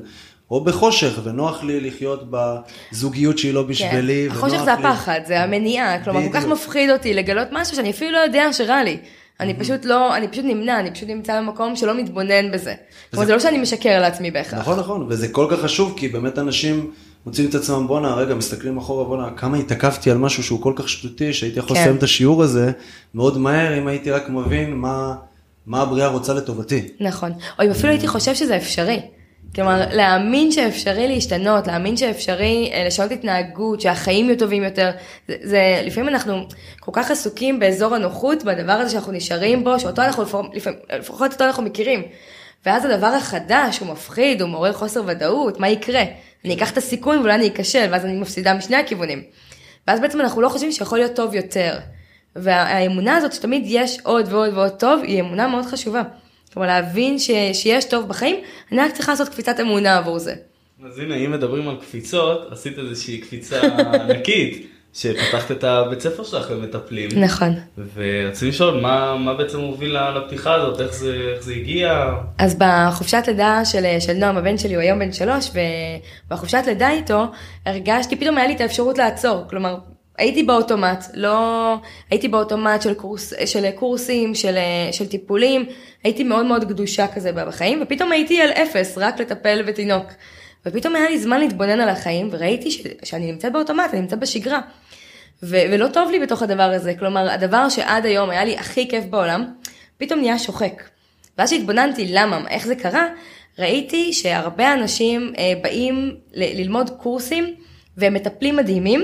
או 0.52 0.64
בחושך, 0.64 1.20
ונוח 1.24 1.64
לי 1.64 1.80
לחיות 1.80 2.24
בזוגיות 2.30 3.38
שהיא 3.38 3.54
לא 3.54 3.64
בשבילי. 3.64 4.26
כן. 4.30 4.36
החושך 4.36 4.58
זה 4.58 4.66
לי- 4.66 4.72
הפחד, 4.72 5.20
זה 5.28 5.42
המניעה, 5.44 6.04
כלומר 6.04 6.22
כל 6.28 6.34
כך. 6.34 6.46
מפחיד 6.46 6.90
אותי 6.90 7.14
לגלות 7.14 7.48
משהו 7.52 7.76
שאני 7.76 7.90
אפילו 7.90 8.12
לא 8.12 8.18
יודע 8.18 8.54
שרע 8.54 8.84
לי. 8.84 8.98
אני 9.40 9.54
פשוט 9.54 9.86
לא, 9.86 10.18
אני 10.18 10.28
פשוט 10.28 10.46
נמנע, 10.46 10.80
אני 10.80 10.92
פשוט 10.92 11.10
נמצא 11.10 11.42
במקום 11.42 11.76
שלא 11.76 11.98
מתבונן 11.98 12.52
בזה. 12.52 12.74
כלומר 13.12 13.26
זה 13.26 13.34
לא 13.34 13.40
שאני 13.40 13.58
משקר 13.58 14.02
לעצמי 14.02 14.32
בהכרח. 14.32 14.60
נכון, 14.60 14.80
נכון, 14.80 15.06
וזה 15.10 15.28
כל 15.28 15.48
כך 15.52 15.60
חשוב, 15.60 15.94
כי 15.98 16.08
באמת 16.08 16.40
אנשים 16.40 16.92
מוצאים 17.26 17.50
את 17.50 17.56
עצמם, 17.56 17.88
בואנה, 17.88 18.16
רגע, 18.16 18.36
מסתכלים 18.36 18.78
אחורה, 18.78 19.04
בואנה, 19.04 19.30
כמה 19.38 19.58
התעכבתי 19.58 20.12
על 20.12 20.18
משהו 20.18 20.44
שהוא 20.44 20.62
כל 20.62 20.74
כך 20.76 20.90
שטותי, 20.90 21.34
שהייתי 21.34 21.60
יכול 21.60 21.76
כן. 21.76 21.82
לסיים 21.82 21.96
את 21.96 22.04
השיעור 22.04 22.44
הזה 22.44 22.72
מאוד 23.16 23.38
מהר, 23.38 23.78
אם 23.78 23.88
הייתי 23.88 24.12
רק 24.12 24.30
מבין 24.30 24.74
מה, 24.76 25.16
מה 25.66 25.82
הבריאה 25.82 26.08
רוצה 26.08 26.34
לטובתי. 26.34 26.88
נכון. 27.00 27.32
או 27.60 27.66
אם 27.66 27.72
אפילו 27.72 27.90
הייתי 27.90 28.08
חושב 28.08 28.36
שזה 28.36 28.58
אפשרי. 28.58 29.00
כלומר, 29.56 29.86
להאמין 29.92 30.52
שאפשרי 30.52 31.08
להשתנות, 31.08 31.68
להאמין 31.68 31.98
שאפשרי 31.98 32.70
אה, 32.74 32.84
לשנות 32.88 33.12
התנהגות, 33.12 33.82
שהחיים 33.82 34.26
יהיו 34.26 34.38
טובים 34.38 34.64
יותר, 34.64 34.92
זה, 35.28 35.36
זה 35.42 35.82
לפעמים 35.86 36.10
אנחנו 36.10 36.46
כל 36.80 36.92
כך 36.94 37.12
עסוקים 37.12 37.60
באזור 37.60 37.96
הנוחות, 37.96 38.44
בדבר 38.44 38.72
הזה 38.72 38.90
שאנחנו 38.92 39.12
נשארים 39.12 39.64
בו, 39.64 39.80
שאותו 39.80 40.02
אנחנו 40.02 40.24
לפעמים- 40.54 40.80
לפחות 41.00 41.34
אותו 41.34 41.44
אנחנו 41.44 41.64
מכירים. 41.64 42.04
ואז 42.66 42.86
הדבר 42.86 43.08
החדש 43.08 43.80
הוא 43.80 43.88
מפחיד, 43.92 44.42
הוא 44.42 44.50
מעורר 44.50 44.74
חוסר 44.74 45.02
ודאות, 45.06 45.60
מה 45.60 45.70
יקרה? 45.70 46.04
אני 46.46 46.56
אקח 46.56 46.72
את 46.72 46.78
הסיכון 46.78 47.18
ואולי 47.18 47.36
אני 47.36 47.48
אכשל, 47.48 47.88
ואז 47.92 48.06
אני 48.06 48.20
מפסידה 48.20 48.54
משני 48.54 48.76
הכיוונים. 48.76 49.24
ואז 49.88 50.00
בעצם 50.00 50.22
אנחנו 50.22 50.42
לא 50.42 50.50
חושבים 50.50 50.72
שיכול 50.72 50.98
להיות 50.98 51.16
טוב 51.16 51.36
יותר. 51.36 51.78
והאמונה 52.36 53.18
הזאת 53.18 53.34
שתמיד 53.34 53.64
יש 53.66 54.00
עוד 54.04 54.34
ועוד 54.34 54.54
ועוד 54.54 54.72
טוב, 54.72 55.02
היא 55.04 55.22
אמונה 55.22 55.48
מאוד 55.48 55.66
חשובה. 55.66 56.02
כלומר 56.56 56.68
להבין 56.68 57.20
ש, 57.20 57.32
שיש 57.54 57.86
טוב 57.86 58.08
בחיים, 58.08 58.36
אני 58.72 58.80
רק 58.82 58.92
צריכה 58.92 59.12
לעשות 59.12 59.30
קפיצת 59.30 59.60
אמונה 59.60 59.98
עבור 59.98 60.20
זה. 60.20 60.34
אז 60.86 61.00
הנה, 61.00 61.16
אם 61.16 61.32
מדברים 61.32 61.70
על 61.70 61.76
קפיצות, 61.76 62.52
עשית 62.52 62.80
איזושהי 62.80 63.18
קפיצה 63.18 63.62
ענקית, 64.10 64.68
שפתחת 64.94 65.52
את 65.52 65.64
הבית 65.64 66.00
ספר 66.00 66.24
שלך 66.24 66.52
למטפלים. 66.52 67.10
נכון. 67.16 67.54
ורציתי 67.94 68.50
לשאול, 68.50 68.82
מה, 68.82 69.16
מה 69.16 69.34
בעצם 69.34 69.60
הוביל 69.60 69.98
לפתיחה 69.98 70.54
הזאת, 70.54 70.82
איך 70.82 70.94
זה, 70.94 71.32
איך 71.36 71.44
זה 71.44 71.54
הגיע? 71.54 72.14
אז 72.38 72.58
בחופשת 72.60 73.24
לידה 73.28 73.66
של, 73.66 73.86
של 74.00 74.14
נועם, 74.14 74.38
הבן 74.38 74.58
שלי 74.58 74.76
הוא 74.76 74.82
היום 74.82 75.00
בן 75.00 75.12
שלוש, 75.12 75.52
ובחופשת 76.28 76.64
לידה 76.68 76.90
איתו, 76.90 77.26
הרגשתי, 77.66 78.16
פתאום 78.16 78.38
היה 78.38 78.48
לי 78.48 78.56
את 78.56 78.62
האפשרות 78.62 78.98
לעצור. 78.98 79.44
כלומר, 79.50 79.76
הייתי 80.18 80.44
באוטומט, 80.44 81.06
לא... 81.14 81.76
הייתי 82.12 82.28
באוטומט 82.28 82.82
של, 82.82 82.94
קורס, 82.94 83.34
של 83.46 83.72
קורסים, 83.72 84.36
של, 84.36 84.58
של 84.92 85.08
טיפולים, 85.08 85.66
הייתי 86.04 86.24
מאוד 86.24 86.46
מאוד 86.46 86.66
גדושה 86.66 87.08
כזה 87.08 87.32
בחיים, 87.32 87.80
ופתאום 87.82 88.12
הייתי 88.12 88.42
על 88.42 88.50
אפס, 88.50 88.98
רק 88.98 89.20
לטפל 89.20 89.62
בתינוק. 89.62 90.06
ופתאום 90.66 90.96
היה 90.96 91.10
לי 91.10 91.20
זמן 91.20 91.40
להתבונן 91.40 91.80
על 91.80 91.90
החיים, 91.90 92.30
וראיתי 92.32 92.72
ש, 92.72 92.84
שאני 93.04 93.32
נמצאת 93.32 93.52
באוטומט, 93.54 93.90
אני 93.94 94.02
נמצאת 94.02 94.20
בשגרה. 94.20 94.62
ו- 95.44 95.62
ולא 95.72 95.88
טוב 95.88 96.12
לי 96.12 96.20
בתוך 96.20 96.42
הדבר 96.42 96.64
הזה, 96.64 96.94
כלומר, 97.00 97.30
הדבר 97.30 97.70
שעד 97.70 98.06
היום 98.06 98.30
היה 98.30 98.46
לי 98.46 98.58
הכי 98.58 98.90
כיף 98.90 99.06
בעולם, 99.06 99.46
פתאום 99.98 100.20
נהיה 100.20 100.40
שוחק. 100.40 100.84
ואז 101.38 101.50
שהתבוננתי 101.50 102.08
למה, 102.08 102.42
איך 102.50 102.66
זה 102.68 102.76
קרה, 102.76 103.08
ראיתי 103.60 104.14
שהרבה 104.14 104.74
אנשים 104.74 105.34
אה, 105.38 105.54
באים 105.62 106.16
ל- 106.34 106.62
ללמוד 106.62 106.90
קורסים 106.90 107.56
והם 107.98 108.14
מטפלים 108.14 108.56
מדהימים, 108.56 109.02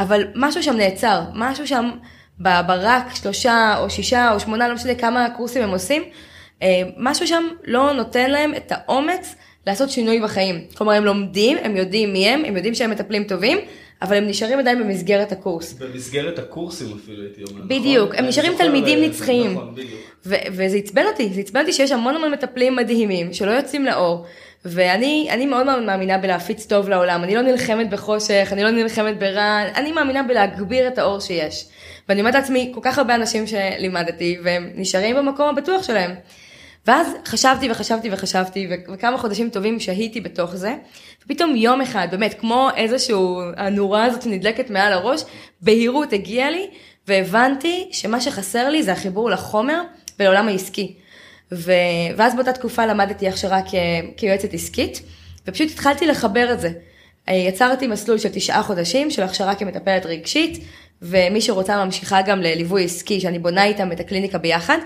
אבל 0.00 0.24
משהו 0.34 0.62
שם 0.62 0.76
נעצר, 0.76 1.20
משהו 1.34 1.66
שם 1.66 1.90
ברק 2.38 3.14
שלושה 3.14 3.74
או 3.78 3.90
שישה 3.90 4.32
או 4.32 4.40
שמונה, 4.40 4.68
לא 4.68 4.74
משנה 4.74 4.94
כמה 4.94 5.28
קורסים 5.36 5.62
הם 5.62 5.70
עושים, 5.70 6.02
אה, 6.62 6.82
משהו 6.96 7.26
שם 7.26 7.44
לא 7.64 7.92
נותן 7.92 8.30
להם 8.30 8.54
את 8.54 8.72
האומץ 8.74 9.34
לעשות 9.66 9.90
שינוי 9.90 10.20
בחיים. 10.20 10.64
כלומר, 10.76 10.92
הם 10.92 11.04
לומדים, 11.04 11.58
הם 11.62 11.76
יודעים 11.76 12.12
מי 12.12 12.28
הם, 12.28 12.44
הם 12.44 12.56
יודעים 12.56 12.74
שהם 12.74 12.90
מטפלים 12.90 13.24
טובים, 13.24 13.58
אבל 14.02 14.16
הם 14.16 14.28
נשארים 14.28 14.58
עדיין 14.58 14.78
במסגרת 14.78 15.32
הקורס. 15.32 15.72
במסגרת 15.72 16.38
הקורסים 16.38 16.86
אפילו 17.02 17.22
הייתי 17.22 17.42
אומר. 17.50 17.62
בדיוק, 17.66 18.08
נכון? 18.08 18.18
הם 18.18 18.28
נשארים 18.28 18.52
תלמידים 18.58 18.98
אה, 18.98 19.08
נצחיים. 19.08 19.52
נכון, 19.52 19.74
בדיוק. 19.74 20.00
ו- 20.26 20.34
וזה 20.52 20.76
עצבן 20.76 21.04
אותי, 21.12 21.28
זה 21.34 21.40
עצבן 21.40 21.60
אותי 21.60 21.72
שיש 21.72 21.92
המון 21.92 22.16
המון 22.16 22.32
מטפלים 22.32 22.76
מדהימים 22.76 23.32
שלא 23.32 23.50
יוצאים 23.50 23.84
לאור. 23.84 24.26
ואני 24.64 25.28
אני 25.30 25.46
מאוד 25.46 25.66
מאמינה 25.80 26.18
בלהפיץ 26.18 26.66
טוב 26.66 26.88
לעולם, 26.88 27.24
אני 27.24 27.34
לא 27.34 27.42
נלחמת 27.42 27.90
בחושך, 27.90 28.48
אני 28.52 28.62
לא 28.62 28.70
נלחמת 28.70 29.18
ברע, 29.18 29.62
אני 29.74 29.92
מאמינה 29.92 30.22
בלהגביר 30.22 30.88
את 30.88 30.98
האור 30.98 31.20
שיש. 31.20 31.66
ואני 32.08 32.20
אומרת 32.20 32.34
לעצמי, 32.34 32.70
כל 32.74 32.80
כך 32.82 32.98
הרבה 32.98 33.14
אנשים 33.14 33.46
שלימדתי, 33.46 34.38
והם 34.44 34.70
נשארים 34.74 35.16
במקום 35.16 35.48
הבטוח 35.48 35.82
שלהם. 35.82 36.14
ואז 36.86 37.06
חשבתי 37.26 37.70
וחשבתי 37.70 38.08
וחשבתי, 38.12 38.68
וכמה 38.92 39.18
חודשים 39.18 39.50
טובים 39.50 39.80
שהיתי 39.80 40.20
בתוך 40.20 40.56
זה, 40.56 40.74
ופתאום 41.24 41.56
יום 41.56 41.80
אחד, 41.80 42.08
באמת, 42.10 42.40
כמו 42.40 42.68
איזשהו, 42.76 43.40
הנורה 43.56 44.04
הזאת 44.04 44.22
שנדלקת 44.22 44.70
מעל 44.70 44.92
הראש, 44.92 45.22
בהירות 45.60 46.12
הגיעה 46.12 46.50
לי, 46.50 46.70
והבנתי 47.08 47.88
שמה 47.92 48.20
שחסר 48.20 48.68
לי 48.68 48.82
זה 48.82 48.92
החיבור 48.92 49.30
לחומר 49.30 49.82
ולעולם 50.18 50.48
העסקי. 50.48 50.94
ו... 51.52 51.72
ואז 52.16 52.34
באותה 52.34 52.52
תקופה 52.52 52.86
למדתי 52.86 53.28
הכשרה 53.28 53.62
כ... 53.62 53.74
כיועצת 54.16 54.54
עסקית, 54.54 55.02
ופשוט 55.46 55.70
התחלתי 55.70 56.06
לחבר 56.06 56.52
את 56.52 56.60
זה. 56.60 56.70
יצרתי 57.28 57.86
מסלול 57.86 58.18
של 58.18 58.28
תשעה 58.28 58.62
חודשים 58.62 59.10
של 59.10 59.22
הכשרה 59.22 59.54
כמטפלת 59.54 60.06
רגשית, 60.06 60.64
ומי 61.02 61.40
שרוצה 61.40 61.84
ממשיכה 61.84 62.22
גם 62.22 62.40
לליווי 62.40 62.84
עסקי, 62.84 63.20
שאני 63.20 63.38
בונה 63.38 63.64
איתם 63.64 63.92
את 63.92 64.00
הקליניקה 64.00 64.38
ביחד, 64.38 64.78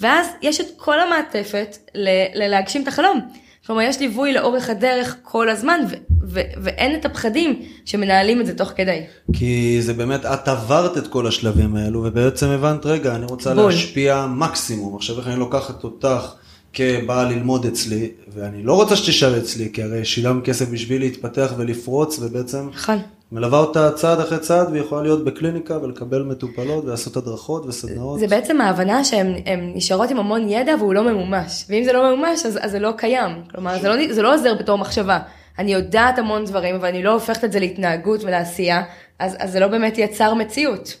ואז 0.00 0.26
יש 0.42 0.60
את 0.60 0.66
כל 0.76 1.00
המעטפת 1.00 1.76
ל... 1.94 2.08
ללהגשים 2.34 2.82
את 2.82 2.88
החלום. 2.88 3.20
כלומר, 3.66 3.82
יש 3.82 4.00
ליווי 4.00 4.32
לאורך 4.32 4.70
הדרך 4.70 5.16
כל 5.22 5.48
הזמן, 5.48 5.80
ו... 5.90 5.94
ו... 6.28 6.40
ואין 6.62 6.94
את 6.94 7.04
הפחדים 7.04 7.62
שמנהלים 7.84 8.40
את 8.40 8.46
זה 8.46 8.54
תוך 8.54 8.72
כדי. 8.76 9.00
כי 9.32 9.78
זה 9.82 9.94
באמת, 9.94 10.24
את 10.24 10.48
עברת 10.48 10.98
את 10.98 11.06
כל 11.06 11.26
השלבים 11.26 11.76
האלו, 11.76 12.02
ובעצם 12.04 12.46
הבנת, 12.46 12.86
רגע, 12.86 13.14
אני 13.14 13.26
רוצה 13.26 13.54
בול. 13.54 13.70
להשפיע 13.70 14.26
מקסימום. 14.26 14.96
עכשיו 14.96 15.18
איך 15.18 15.26
אני 15.26 15.36
לוקחת 15.36 15.84
אותך 15.84 16.32
כבאה 16.72 17.24
ללמוד 17.24 17.66
אצלי, 17.66 18.10
ואני 18.34 18.62
לא 18.62 18.74
רוצה 18.74 18.96
שתשאל 18.96 19.38
אצלי, 19.38 19.70
כי 19.72 19.82
הרי 19.82 20.04
שילמת 20.04 20.44
כסף 20.44 20.68
בשביל 20.68 21.02
להתפתח 21.02 21.52
ולפרוץ, 21.56 22.18
ובעצם 22.18 22.68
נכון. 22.72 22.98
מלווה 23.32 23.58
אותה 23.58 23.90
צעד 23.92 24.20
אחרי 24.20 24.38
צעד 24.38 24.68
והיא 24.70 24.82
יכולה 24.82 25.02
להיות 25.02 25.24
בקליניקה 25.24 25.78
ולקבל 25.82 26.22
מטופלות 26.22 26.84
ולעשות 26.84 27.16
הדרכות 27.16 27.66
וסדנאות. 27.66 28.18
זה 28.18 28.26
בעצם 28.26 28.60
ההבנה 28.60 29.04
שהן 29.04 29.34
הן 29.46 29.72
נשארות 29.74 30.10
עם 30.10 30.18
המון 30.18 30.48
ידע 30.48 30.74
והוא 30.78 30.94
לא 30.94 31.04
ממומש. 31.04 31.64
ואם 31.68 31.84
זה 31.84 31.92
לא 31.92 32.10
ממומש, 32.10 32.46
אז, 32.46 32.58
אז 32.62 32.70
זה 32.70 32.78
לא 32.78 32.92
קיים. 32.96 33.30
כלומר, 33.50 33.78
זה 33.80 33.88
לא, 33.88 34.12
זה 34.12 34.22
לא 34.22 34.34
עוזר 34.34 34.54
בתור 34.54 34.78
מחשבה. 34.78 35.18
אני 35.58 35.72
יודעת 35.72 36.18
המון 36.18 36.44
דברים, 36.44 36.74
אבל 36.74 36.88
אני 36.88 37.02
לא 37.02 37.12
הופכת 37.12 37.44
את 37.44 37.52
זה 37.52 37.60
להתנהגות 37.60 38.24
ולעשייה, 38.24 38.82
אז, 39.18 39.36
אז 39.38 39.52
זה 39.52 39.60
לא 39.60 39.66
באמת 39.66 39.98
יצר 39.98 40.34
מציאות. 40.34 40.96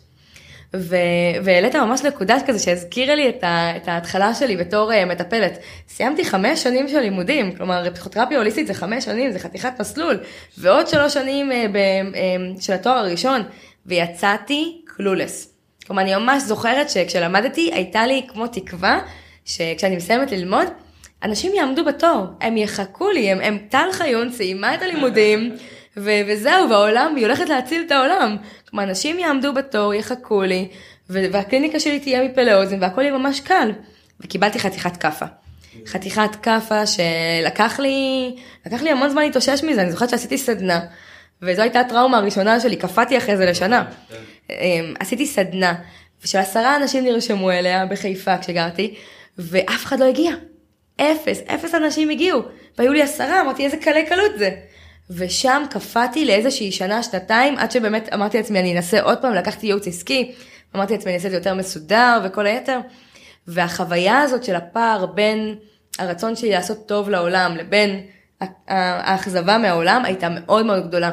והעלית 1.44 1.76
ממש 1.76 2.02
נקודה 2.02 2.36
כזה 2.46 2.58
שהזכירה 2.58 3.14
לי 3.14 3.28
את, 3.28 3.44
ה- 3.44 3.76
את 3.76 3.88
ההתחלה 3.88 4.34
שלי 4.34 4.56
בתור 4.56 4.92
uh, 4.92 5.06
מטפלת. 5.06 5.58
סיימתי 5.88 6.24
חמש 6.24 6.62
שנים 6.62 6.88
של 6.88 7.00
לימודים, 7.00 7.52
כלומר 7.52 7.90
פסיכותרפיה 7.90 8.38
הוליסטית 8.38 8.66
זה 8.66 8.74
חמש 8.74 9.04
שנים, 9.04 9.30
זה 9.30 9.38
חתיכת 9.38 9.72
מסלול, 9.80 10.18
ועוד 10.58 10.88
שלוש 10.88 11.14
שנים 11.14 11.50
uh, 11.50 11.54
ב- 11.72 12.14
uh, 12.56 12.62
של 12.62 12.72
התואר 12.72 12.98
הראשון, 12.98 13.42
ויצאתי 13.86 14.82
קלולס. 14.84 15.54
כלומר 15.86 16.02
אני 16.02 16.14
ממש 16.16 16.42
זוכרת 16.42 16.90
שכשלמדתי 16.90 17.70
הייתה 17.74 18.06
לי 18.06 18.22
כמו 18.28 18.46
תקווה 18.46 18.98
שכשאני 19.44 19.96
מסיימת 19.96 20.32
ללמוד, 20.32 20.66
אנשים 21.22 21.54
יעמדו 21.54 21.84
בתור, 21.84 22.26
הם 22.40 22.56
יחכו 22.56 23.10
לי, 23.10 23.30
הם, 23.30 23.40
הם 23.40 23.58
טל 23.68 23.88
חיון 23.92 24.32
סיימה 24.32 24.74
את 24.74 24.82
הלימודים. 24.82 25.56
ו- 25.96 26.20
וזהו, 26.28 26.70
והעולם, 26.70 27.16
היא 27.16 27.26
הולכת 27.26 27.48
להציל 27.48 27.82
את 27.86 27.92
העולם. 27.92 28.36
כלומר, 28.68 28.84
אנשים 28.84 29.18
יעמדו 29.18 29.52
בתור, 29.52 29.94
יחכו 29.94 30.42
לי, 30.42 30.68
ו- 31.10 31.32
והקליניקה 31.32 31.80
שלי 31.80 32.00
תהיה 32.00 32.24
מפה 32.24 32.42
לאוזן, 32.42 32.82
והכל 32.82 33.00
יהיה 33.00 33.18
ממש 33.18 33.40
קל. 33.40 33.72
וקיבלתי 34.20 34.58
חתיכת 34.58 34.96
כאפה. 34.96 35.26
חתיכת 35.86 36.36
כאפה 36.42 36.82
שלקח 36.86 37.80
לי, 37.80 38.34
לקח 38.66 38.82
לי 38.82 38.90
המון 38.90 39.10
זמן 39.10 39.22
להתאושש 39.22 39.64
מזה, 39.64 39.82
אני 39.82 39.90
זוכרת 39.92 40.10
שעשיתי 40.10 40.38
סדנה, 40.38 40.80
וזו 41.42 41.62
הייתה 41.62 41.80
הטראומה 41.80 42.18
הראשונה 42.18 42.60
שלי, 42.60 42.76
קפאתי 42.76 43.18
אחרי 43.18 43.36
זה 43.36 43.46
לשנה. 43.46 43.84
אמ, 44.50 44.94
עשיתי 45.00 45.26
סדנה, 45.26 45.74
ושל 46.24 46.38
עשרה 46.38 46.76
אנשים 46.76 47.04
נרשמו 47.04 47.50
אליה 47.50 47.86
בחיפה 47.86 48.38
כשגרתי, 48.38 48.94
ואף 49.38 49.84
אחד 49.84 50.00
לא 50.00 50.04
הגיע. 50.04 50.32
אפס, 50.96 51.40
אפס 51.54 51.74
אנשים 51.74 52.10
הגיעו. 52.10 52.42
והיו 52.78 52.92
לי 52.92 53.02
עשרה, 53.02 53.40
אמרתי 53.40 53.64
איזה 53.64 53.76
קלי 53.76 54.06
קלות 54.06 54.30
זה. 54.38 54.50
ושם 55.10 55.62
קפאתי 55.70 56.24
לאיזושהי 56.24 56.72
שנה, 56.72 57.02
שנתיים, 57.02 57.58
עד 57.58 57.70
שבאמת 57.70 58.08
אמרתי 58.14 58.36
לעצמי, 58.36 58.60
אני 58.60 58.76
אנסה 58.76 59.02
עוד 59.02 59.18
פעם, 59.18 59.34
לקחתי 59.34 59.66
ייעוץ 59.66 59.88
עסקי, 59.88 60.32
אמרתי 60.76 60.92
לעצמי, 60.92 61.10
אני 61.10 61.16
אעשה 61.16 61.26
את 61.26 61.30
זה 61.30 61.36
יותר 61.36 61.54
מסודר 61.54 62.20
וכל 62.24 62.46
היתר. 62.46 62.78
והחוויה 63.46 64.20
הזאת 64.20 64.44
של 64.44 64.54
הפער 64.54 65.06
בין 65.06 65.54
הרצון 65.98 66.36
שלי 66.36 66.50
לעשות 66.50 66.86
טוב 66.86 67.10
לעולם 67.10 67.56
לבין 67.56 68.00
האכזבה 68.68 69.58
מהעולם 69.58 70.04
הייתה 70.04 70.28
מאוד 70.28 70.66
מאוד 70.66 70.86
גדולה. 70.86 71.10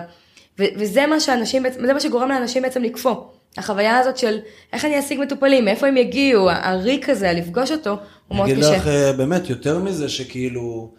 וזה 0.59 1.05
מה 1.05 1.19
שאנשים, 1.19 1.63
זה 1.85 1.93
מה 1.93 1.99
שגורם 1.99 2.29
לאנשים 2.29 2.63
בעצם 2.63 2.83
לקפוא. 2.83 3.15
החוויה 3.57 3.97
הזאת 3.97 4.17
של 4.17 4.39
איך 4.73 4.85
אני 4.85 4.99
אשיג 4.99 5.19
מטופלים, 5.19 5.65
מאיפה 5.65 5.87
הם 5.87 5.97
יגיעו, 5.97 6.49
הריק 6.49 7.09
הזה, 7.09 7.29
הלפגוש 7.29 7.71
אותו, 7.71 7.97
הוא 8.27 8.37
מאוד 8.37 8.49
קשה. 8.49 8.57
אני 8.57 8.67
אגיד 8.67 8.81
לך 8.81 8.87
אה, 8.87 9.13
באמת, 9.13 9.49
יותר 9.49 9.79
מזה 9.79 10.09
שכאילו, 10.09 10.93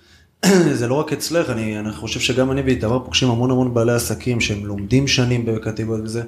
זה 0.79 0.89
לא 0.89 0.95
רק 0.95 1.13
אצלך, 1.13 1.51
אני, 1.51 1.79
אני 1.79 1.93
חושב 1.93 2.21
שגם 2.21 2.51
אני 2.51 2.61
ואיתמר 2.61 2.99
פוגשים 3.05 3.31
המון 3.31 3.51
המון 3.51 3.75
בעלי 3.75 3.93
עסקים 3.93 4.41
שהם 4.41 4.67
לומדים 4.67 5.09
שנים 5.09 5.47
בקטיבות 5.47 6.01
וזה, 6.05 6.23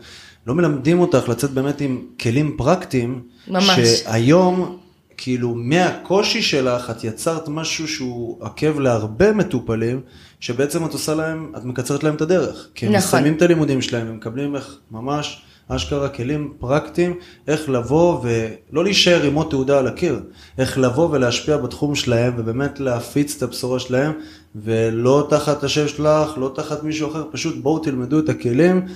לא 0.47 0.55
מלמדים 0.55 1.01
אותך 1.01 1.29
לצאת 1.29 1.51
באמת 1.51 1.81
עם 1.81 2.03
כלים 2.21 2.55
פרקטיים, 2.57 3.23
ממש. 3.49 3.81
שהיום, 3.81 4.79
כאילו, 5.17 5.55
מהקושי 5.55 6.43
שלך, 6.43 6.91
את 6.91 7.05
יצרת 7.05 7.49
משהו 7.49 7.89
שהוא 7.89 8.39
עקב 8.41 8.81
להרבה 8.81 9.33
מטופלים, 9.33 10.01
שבעצם 10.41 10.85
את 10.85 10.93
עושה 10.93 11.15
להם, 11.15 11.53
את 11.57 11.65
מקצרת 11.65 12.05
להם 12.05 12.15
את 12.15 12.21
הדרך. 12.21 12.69
כי 12.75 12.87
הם 12.87 12.93
נכון. 12.93 13.07
מסיימים 13.07 13.35
את 13.35 13.43
הלימודים 13.43 13.83
שלהם, 13.83 14.07
הם 14.07 14.17
מקבלים 14.17 14.57
איך 14.57 14.77
ממש... 14.91 15.43
אשכרה 15.69 16.09
כלים 16.09 16.53
פרקטיים, 16.59 17.15
איך 17.49 17.69
לבוא 17.69 18.21
ולא 18.23 18.85
להישאר 18.85 19.23
עם 19.23 19.35
עוד 19.35 19.47
תעודה 19.51 19.79
על 19.79 19.87
הקיר, 19.87 20.21
איך 20.59 20.79
לבוא 20.79 21.09
ולהשפיע 21.13 21.57
בתחום 21.57 21.95
שלהם 21.95 22.33
ובאמת 22.37 22.81
להפיץ 22.81 23.37
את 23.37 23.43
הבשורה 23.43 23.79
שלהם, 23.79 24.13
ולא 24.57 25.27
תחת 25.31 25.65
השם 25.65 25.89
שלך, 25.89 26.39
לא 26.39 26.53
תחת 26.55 26.83
מישהו 26.83 27.11
אחר, 27.11 27.25
פשוט 27.31 27.57
בואו 27.63 27.79
תלמדו 27.79 28.19
את 28.19 28.29
הכלים, 28.29 28.87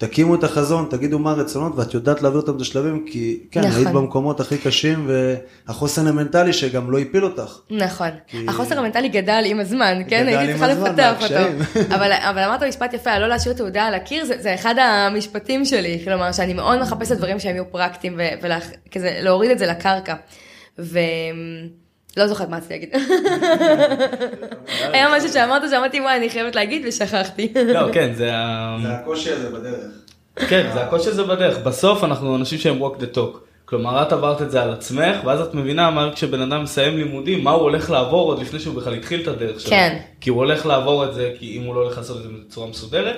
תקימו 0.00 0.34
את 0.34 0.44
החזון, 0.44 0.86
תגידו 0.90 1.18
מה 1.18 1.30
הרצונות, 1.30 1.72
ואת 1.76 1.94
יודעת 1.94 2.22
להעביר 2.22 2.40
אותם 2.40 2.56
את 2.56 2.60
השלבים, 2.60 3.04
כי 3.06 3.40
כן, 3.50 3.60
נכון. 3.60 3.72
היית 3.76 3.88
במקומות 3.88 4.40
הכי 4.40 4.58
קשים, 4.58 5.10
והחוסן 5.66 6.06
המנטלי 6.06 6.52
שגם 6.52 6.90
לא 6.90 6.98
הפיל 6.98 7.24
אותך. 7.24 7.58
נכון. 7.70 8.08
כי- 8.26 8.46
החוסר 8.48 8.78
המנטלי 8.78 9.08
גדל 9.08 9.42
עם 9.46 9.60
הזמן, 9.60 10.02
כן? 10.08 10.26
הייתי 10.28 10.52
צריכה 10.52 10.68
לפתח. 10.68 11.14
אותו. 11.22 11.34
אבל, 11.94 12.12
אבל 12.12 12.42
אמרת 12.42 12.62
משפט 12.62 12.94
יפה, 12.94 13.18
לא 13.18 13.26
להשאיר 13.28 13.54
תעודה 13.54 13.82
על 13.82 13.94
הקיר, 13.94 14.24
זה, 14.24 14.34
זה 14.38 14.54
אחד 14.54 14.74
המשפטים 14.78 15.64
שלי. 15.64 16.00
כלומר, 16.04 16.32
שאני 16.32 16.54
מאוד 16.54 16.80
מחפשת 16.80 17.16
דברים 17.16 17.40
שהם 17.40 17.54
יהיו 17.54 17.70
פרקטיים, 17.70 18.18
וכזה 18.42 19.18
להוריד 19.20 19.50
את 19.50 19.58
זה 19.58 19.66
לקרקע. 19.66 20.14
ו... 20.78 20.98
לא 22.16 22.26
זוכרת 22.26 22.48
מה 22.48 22.56
רציתי 22.56 22.74
להגיד. 22.74 22.88
היה 24.92 25.08
משהו 25.16 25.28
שאמרת 25.28 25.62
שאמרתי, 25.70 26.00
וואי, 26.00 26.16
אני 26.16 26.30
חייבת 26.30 26.56
להגיד 26.56 26.82
ושכחתי. 26.88 27.52
לא, 27.74 27.92
כן, 27.92 28.14
זה. 28.14 28.30
הקושי 28.34 29.30
הזה 29.30 29.50
בדרך. 29.50 29.84
כן, 30.48 30.70
זה 30.74 30.80
הקושי 30.80 31.08
הזה 31.08 31.24
בדרך. 31.24 31.58
בסוף 31.58 32.04
אנחנו 32.04 32.36
אנשים 32.36 32.58
שהם 32.58 32.82
walk 32.82 32.96
the 33.00 33.16
talk. 33.16 33.38
כלומר, 33.64 34.02
את 34.02 34.12
עברת 34.12 34.42
את 34.42 34.50
זה 34.50 34.62
על 34.62 34.72
עצמך, 34.72 35.16
ואז 35.24 35.40
את 35.40 35.54
מבינה 35.54 35.90
מה 35.90 36.10
כשבן 36.14 36.40
אדם 36.40 36.62
מסיים 36.62 36.96
לימודים, 36.96 37.44
מה 37.44 37.50
הוא 37.50 37.62
הולך 37.62 37.90
לעבור 37.90 38.26
עוד 38.26 38.40
לפני 38.42 38.60
שהוא 38.60 38.74
בכלל 38.74 38.94
התחיל 38.94 39.22
את 39.22 39.28
הדרך 39.28 39.60
שלו. 39.60 39.70
כן. 39.70 39.98
כי 40.20 40.30
הוא 40.30 40.38
הולך 40.38 40.66
לעבור 40.66 41.04
את 41.04 41.14
זה, 41.14 41.32
כי 41.38 41.56
אם 41.56 41.62
הוא 41.62 41.74
לא 41.74 41.80
הולך 41.80 41.96
לעשות 41.96 42.16
את 42.16 42.22
זה 42.22 42.28
בצורה 42.46 42.66
מסודרת, 42.66 43.16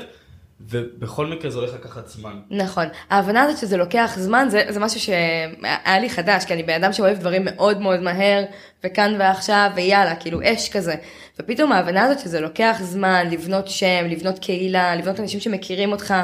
ובכל 0.70 1.26
מקרה 1.26 1.50
זה 1.50 1.58
הולך 1.58 1.74
לקחת 1.74 2.08
זמן. 2.08 2.40
נכון. 2.50 2.86
ההבנה 3.10 3.42
הזאת 3.42 3.58
שזה 3.58 3.76
לוקח 3.76 4.12
זמן, 4.16 4.46
זה, 4.50 4.64
זה 4.68 4.80
משהו 4.80 5.00
שהיה 5.00 5.98
לי 6.00 6.10
חדש, 6.10 6.44
כי 6.44 6.54
אני 6.54 6.62
בן 6.62 6.84
אדם 6.84 6.92
שאוהב 6.92 7.18
דברים 7.18 7.44
מאוד 7.44 7.80
מאוד 7.80 8.00
מהר, 8.00 8.44
וכאן 8.84 9.16
ועכשיו, 9.18 9.70
ויאללה, 9.74 10.16
כאילו 10.16 10.40
אש 10.44 10.68
כזה. 10.68 10.94
ופתאום 11.40 11.72
ההבנה 11.72 12.04
הזאת 12.04 12.18
שזה 12.18 12.40
לוקח 12.40 12.78
זמן 12.80 13.26
לבנות 13.30 13.68
שם, 13.68 14.06
לבנות 14.08 14.38
קהילה, 14.38 14.96
לבנות 14.96 15.20
אנשים 15.20 15.40
שמכירים 15.40 15.92
אותך, 15.92 16.14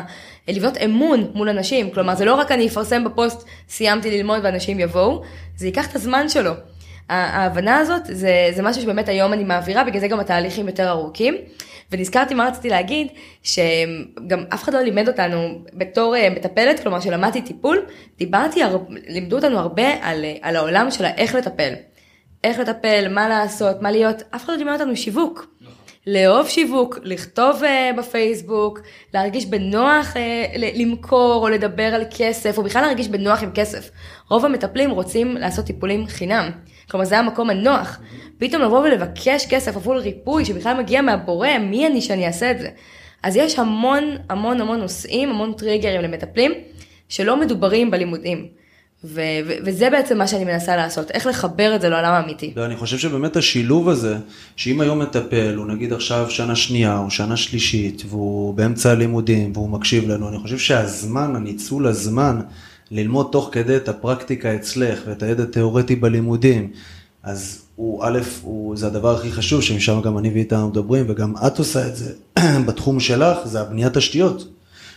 לבנות 0.49 0.77
אמון 0.77 1.31
מול 1.35 1.49
אנשים. 1.49 1.91
כלומר, 1.91 2.15
זה 2.15 2.25
לא 2.25 2.35
רק 2.35 2.53
אני 2.53 2.67
אפרסם 2.67 3.05
בפוסט, 3.05 3.49
סיימתי 3.69 4.11
ללמוד 4.11 4.41
ואנשים 4.43 4.81
יבואו, 4.81 5.23
זה 5.57 5.67
ייקח 5.67 5.91
את 5.91 5.97
הזמן 5.97 6.29
שלו. 6.29 6.53
ההבנה 7.09 7.79
הזאת 7.79 8.03
זה, 8.05 8.51
זה 8.55 8.63
משהו 8.63 8.83
שבאמת 8.83 9.09
היום 9.09 9.33
אני 9.33 9.45
מעבירה, 9.45 9.85
בגלל 9.85 10.01
זה 10.01 10.09
גם 10.09 10.21
התהליכים 10.21 10.67
יותר 10.67 10.89
ארוכים. 10.89 11.35
ונזכרתי 11.93 12.35
מה 12.35 12.49
רציתי 12.49 12.69
להגיד, 12.69 13.07
שגם 13.43 14.45
אף 14.55 14.63
אחד 14.63 14.75
לא 14.75 14.81
לימד 14.81 15.09
אותנו 15.09 15.65
בתור 15.75 16.17
אה, 16.17 16.31
מטפלת, 16.31 16.81
כלומר 16.81 17.01
שלמדתי 17.01 17.43
טיפול, 17.43 17.87
דיברתי, 18.19 18.63
הר... 18.63 18.79
לימדו 19.09 19.37
אותנו 19.37 19.59
הרבה 19.59 19.89
על, 20.03 20.25
אה, 20.25 20.35
על 20.43 20.57
העולם 20.57 20.91
של 20.91 21.05
איך 21.05 21.35
לטפל. 21.35 21.75
איך 22.45 22.59
לטפל, 22.59 23.09
מה 23.11 23.29
לעשות, 23.29 23.83
מה 23.83 23.91
להיות, 23.91 24.23
אף 24.35 24.45
אחד 24.45 24.53
לא 24.53 24.59
לימד 24.59 24.73
אותנו 24.73 24.97
שיווק. 24.97 25.47
לאהוב 26.07 26.49
שיווק, 26.49 26.99
לכתוב 27.03 27.63
uh, 27.63 27.99
בפייסבוק, 27.99 28.81
להרגיש 29.15 29.47
בנוח 29.47 30.15
uh, 30.15 30.59
למכור 30.59 31.43
או 31.43 31.49
לדבר 31.49 31.83
על 31.95 32.05
כסף, 32.19 32.59
או 32.59 32.63
בכלל 32.63 32.83
להרגיש 32.83 33.09
בנוח 33.09 33.43
עם 33.43 33.51
כסף. 33.55 33.91
רוב 34.31 34.45
המטפלים 34.45 34.91
רוצים 34.91 35.37
לעשות 35.37 35.65
טיפולים 35.65 36.07
חינם. 36.07 36.51
כלומר, 36.91 37.07
זה 37.07 37.19
המקום 37.19 37.51
הנוח. 37.51 37.99
פתאום 38.39 38.63
לבוא 38.63 38.81
ולבקש 38.81 39.47
כסף 39.47 39.77
עבור 39.77 39.97
ריפוי 39.97 40.45
שבכלל 40.45 40.79
מגיע 40.79 41.03
מהבורא, 41.03 41.49
מי 41.61 41.87
אני 41.87 42.01
שאני 42.01 42.27
אעשה 42.27 42.51
את 42.51 42.59
זה? 42.59 42.69
אז 43.23 43.37
יש 43.37 43.59
המון 43.59 44.05
המון 44.31 44.61
המון 44.61 44.81
נושאים, 44.81 45.29
המון 45.29 45.53
טריגרים 45.53 46.01
למטפלים, 46.01 46.53
שלא 47.09 47.41
מדוברים 47.41 47.91
בלימודים. 47.91 48.47
ו- 49.05 49.21
ו- 49.47 49.55
וזה 49.65 49.91
בעצם 49.91 50.19
מה 50.19 50.27
שאני 50.27 50.45
מנסה 50.45 50.77
לעשות, 50.77 51.11
איך 51.11 51.27
לחבר 51.27 51.77
את 51.77 51.81
זה 51.81 51.89
לעולם 51.89 52.13
האמיתי. 52.13 52.53
לא, 52.57 52.65
אני 52.65 52.77
חושב 52.77 52.99
שבאמת 52.99 53.37
השילוב 53.37 53.89
הזה, 53.89 54.17
שאם 54.57 54.81
היום 54.81 54.99
מטפל, 54.99 55.55
הוא 55.55 55.67
נגיד 55.67 55.93
עכשיו 55.93 56.31
שנה 56.31 56.57
שנייה 56.57 56.99
או 56.99 57.11
שנה 57.11 57.37
שלישית, 57.37 58.03
והוא 58.09 58.55
באמצע 58.55 58.91
הלימודים 58.91 59.53
והוא 59.55 59.71
מקשיב 59.71 60.09
לנו, 60.09 60.29
אני 60.29 60.39
חושב 60.39 60.59
שהזמן, 60.59 61.37
הניצול 61.37 61.87
הזמן, 61.87 62.41
ללמוד 62.91 63.29
תוך 63.33 63.49
כדי 63.53 63.77
את 63.77 63.89
הפרקטיקה 63.89 64.55
אצלך 64.55 65.01
ואת 65.07 65.23
הידע 65.23 65.43
התיאורטי 65.43 65.97
בלימודים, 65.97 66.71
אז 67.23 67.63
הוא, 67.77 68.05
א', 68.05 68.19
הוא, 68.43 68.77
זה 68.77 68.87
הדבר 68.87 69.15
הכי 69.15 69.33
חשוב, 69.33 69.63
שמשם 69.63 70.01
גם 70.01 70.19
אני 70.19 70.31
ואיתה 70.31 70.67
מדברים, 70.67 71.05
וגם 71.09 71.35
את 71.47 71.59
עושה 71.59 71.89
את 71.89 71.97
זה 71.97 72.13
בתחום 72.67 73.01
שלך, 73.01 73.39
זה 73.45 73.61
הבניית 73.61 73.97
תשתיות. 73.97 74.49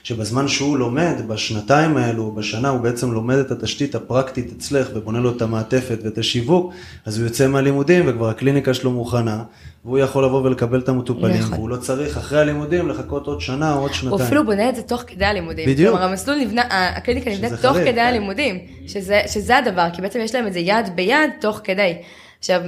שבזמן 0.04 0.48
שהוא 0.48 0.78
לומד, 0.78 1.14
בשנתיים 1.28 1.98
האלו, 1.98 2.32
בשנה, 2.32 2.70
הוא 2.70 2.82
בעצם 2.82 3.12
לומד 3.12 3.38
את 3.38 3.52
התשתית 3.52 3.96
הפרקטית 3.96 4.54
אצלך 4.58 4.88
ובונה 4.94 5.20
לו 5.20 5.32
את 5.32 5.42
המעטפת 5.42 6.00
ואת 6.04 6.18
השיווק, 6.18 6.74
אז 7.06 7.18
הוא 7.18 7.26
יוצא 7.26 7.48
מהלימודים 7.48 8.06
וכבר 8.08 8.30
הקליניקה 8.30 8.74
שלו 8.74 8.92
מוכנה, 8.92 9.44
והוא 9.86 10.00
יכול 10.00 10.26
לבוא 10.26 10.42
ולקבל 10.44 10.80
את 10.80 10.90
המטופלים, 10.90 11.36
נכון. 11.40 11.54
והוא 11.54 11.70
לא 11.70 11.78
צריך 11.78 12.18
אחרי 12.18 12.40
הלימודים 12.40 12.90
לחכות 12.90 13.28
עוד 13.28 13.42
שנה 13.42 13.74
או 13.74 13.80
עוד 13.80 13.94
שנתיים. 13.94 14.12
הוא 14.14 14.22
אפילו 14.22 14.46
בונה 14.46 14.70
את 14.70 14.76
זה 14.76 14.82
תוך 14.84 15.04
כדי 15.08 15.26
הלימודים. 15.26 15.70
בדיוק. 15.70 15.92
כלומר, 15.96 16.10
המסלול 16.10 16.38
נבנה, 16.38 16.62
הקליניקה 16.70 17.30
נבנית 17.30 17.54
תוך 17.54 17.72
חריג, 17.72 17.84
כדי 17.88 17.94
כן. 17.94 18.06
הלימודים, 18.06 18.60
שזה, 18.88 19.22
שזה 19.28 19.58
הדבר, 19.58 19.88
כי 19.94 20.02
בעצם 20.02 20.20
יש 20.20 20.36
להם 20.36 20.48
את 20.48 20.54
זה 20.54 20.60
יד 20.60 20.96
ביד 20.96 21.30
תוך 21.40 21.62
כדי. 21.64 21.94
עכשיו, 22.40 22.62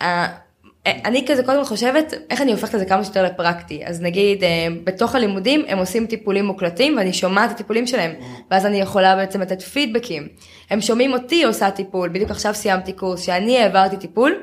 ה- 0.00 0.46
אני 0.86 1.24
כזה 1.26 1.42
קודם 1.42 1.64
חושבת 1.64 2.14
איך 2.30 2.40
אני 2.40 2.52
הופכת 2.52 2.74
את 2.74 2.80
זה 2.80 2.86
כמה 2.86 3.04
שיותר 3.04 3.22
לפרקטי 3.22 3.80
אז 3.84 4.02
נגיד 4.02 4.44
אה, 4.44 4.66
בתוך 4.84 5.14
הלימודים 5.14 5.62
הם 5.68 5.78
עושים 5.78 6.06
טיפולים 6.06 6.44
מוקלטים 6.44 6.96
ואני 6.96 7.12
שומעת 7.12 7.50
את 7.50 7.54
הטיפולים 7.54 7.86
שלהם 7.86 8.12
ואז 8.50 8.66
אני 8.66 8.80
יכולה 8.80 9.16
בעצם 9.16 9.40
לתת 9.40 9.62
פידבקים 9.62 10.28
הם 10.70 10.80
שומעים 10.80 11.12
אותי 11.12 11.44
עושה 11.44 11.70
טיפול 11.70 12.08
בדיוק 12.08 12.30
עכשיו 12.30 12.54
סיימתי 12.54 12.92
קורס 12.92 13.20
שאני 13.20 13.58
העברתי 13.58 13.96
טיפול 13.96 14.34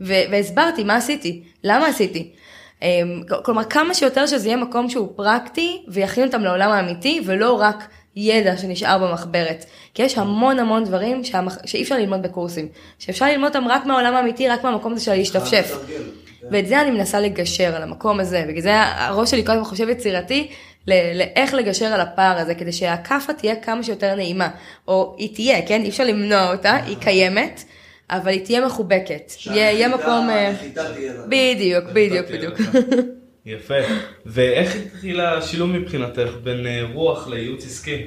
והסברתי 0.00 0.84
מה 0.84 0.96
עשיתי 0.96 1.42
למה 1.64 1.86
עשיתי. 1.86 2.30
אה, 2.82 3.02
כלומר 3.44 3.64
כמה 3.64 3.94
שיותר 3.94 4.26
שזה 4.26 4.48
יהיה 4.48 4.56
מקום 4.56 4.90
שהוא 4.90 5.08
פרקטי 5.16 5.82
ויכין 5.88 6.26
אותם 6.26 6.40
לעולם 6.40 6.70
האמיתי 6.70 7.20
ולא 7.24 7.60
רק 7.60 7.88
ידע 8.16 8.56
שנשאר 8.56 8.98
במחברת. 8.98 9.64
כי 9.94 10.02
יש 10.02 10.18
המון 10.18 10.58
המון 10.58 10.84
דברים 10.84 11.24
שהמח... 11.24 11.58
שאי 11.66 11.82
אפשר 11.82 11.96
ללמוד 11.96 12.22
בקורסים. 12.22 12.68
שאפשר 12.98 13.26
ללמוד 13.26 13.56
אותם 13.56 13.68
רק 13.68 13.86
מהעולם 13.86 14.14
האמיתי, 14.14 14.48
רק 14.48 14.64
מהמקום 14.64 14.92
הזה 14.92 15.04
של 15.04 15.14
להשתפשף. 15.14 15.76
ואת 16.50 16.66
זה 16.66 16.80
אני 16.80 16.90
מנסה 16.90 17.20
לגשר 17.20 17.76
על 17.76 17.82
המקום 17.82 18.20
הזה. 18.20 18.44
בגלל 18.48 18.62
זה 18.62 18.80
הראש 18.80 19.30
שלי 19.30 19.42
קודם 19.42 19.64
חושב 19.64 19.88
יצירתי, 19.88 20.48
לאיך 20.86 21.54
לגשר 21.54 21.86
על 21.86 22.00
הפער 22.00 22.38
הזה, 22.38 22.54
כדי 22.54 22.72
שהכאפה 22.72 23.32
תהיה 23.32 23.56
כמה 23.56 23.82
שיותר 23.82 24.14
נעימה. 24.14 24.48
או 24.88 25.14
היא 25.18 25.34
תהיה, 25.34 25.66
כן? 25.66 25.82
אי 25.82 25.88
אפשר 25.88 26.04
למנוע 26.04 26.52
אותה, 26.52 26.76
היא 26.86 26.96
קיימת. 26.96 27.64
אבל 28.10 28.28
היא 28.28 28.44
תהיה 28.44 28.66
מחובקת. 28.66 29.32
יהיה 29.46 29.88
מקום... 29.88 30.30
אה, 30.30 30.52
בדיוק, 31.28 31.84
בדיוק, 31.92 32.26
בדיוק. 32.30 32.54
יפה. 33.46 33.74
ואיך 34.26 34.76
התחיל 34.76 35.20
השילוב 35.20 35.70
מבחינתך 35.70 36.30
בין 36.42 36.66
אה, 36.66 36.82
רוח 36.92 37.28
לייעוץ 37.28 37.64
עסקי? 37.64 38.06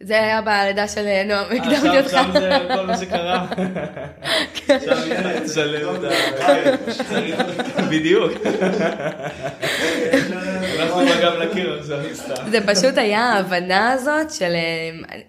זה 0.00 0.22
היה 0.22 0.40
בלידה 0.40 0.88
של 0.88 1.06
אה, 1.06 1.24
נועם, 1.24 1.56
הקדמתי 1.56 1.98
אותך. 1.98 2.14
עכשיו 2.14 2.24
זה 2.32 2.58
כל 2.76 2.86
מה 2.86 2.96
שקרה. 2.96 3.46
עכשיו 4.68 4.98
היא 4.98 5.40
תשלם 5.44 5.94
את 5.94 6.04
ה... 6.04 7.86
בדיוק. 7.90 8.32
אנחנו 10.80 11.00
בגב 11.00 11.32
לקיר 11.32 11.78
עכשיו 11.78 11.98
סתם. 12.14 12.34
זה 12.50 12.58
פשוט 12.66 12.98
היה 12.98 13.20
ההבנה 13.20 13.92
הזאת 13.92 14.30
של 14.30 14.52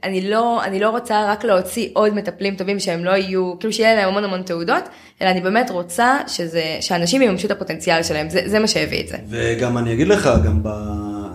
אני 0.04 0.30
לא, 0.30 0.64
אני 0.64 0.80
לא 0.80 0.90
רוצה 0.90 1.32
רק 1.32 1.44
להוציא 1.44 1.90
עוד 1.94 2.14
מטפלים 2.14 2.56
טובים 2.56 2.80
שהם 2.80 3.06
לא 3.06 3.12
יהיו, 3.12 3.54
כאילו 3.60 3.74
שיהיה 3.74 3.96
להם 3.96 4.08
המון 4.08 4.24
המון 4.24 4.42
תעודות, 4.42 4.84
אלא 5.22 5.30
אני 5.30 5.42
באמת 5.42 5.70
רוצה 5.70 6.18
שזה, 6.28 6.64
שאנשים 6.82 7.22
יממשו 7.22 7.48
את 7.48 7.52
הפוטנציאל 7.52 8.04
שלהם, 8.04 8.30
זה, 8.30 8.42
זה 8.46 8.60
מה 8.60 8.68
שהביא 8.68 9.02
את 9.04 9.08
זה. 9.08 9.18
וגם 9.30 9.78
אני 9.78 9.94
אגיד 9.94 10.08
לך, 10.08 10.30
גם 10.46 10.60
ב... 10.64 10.70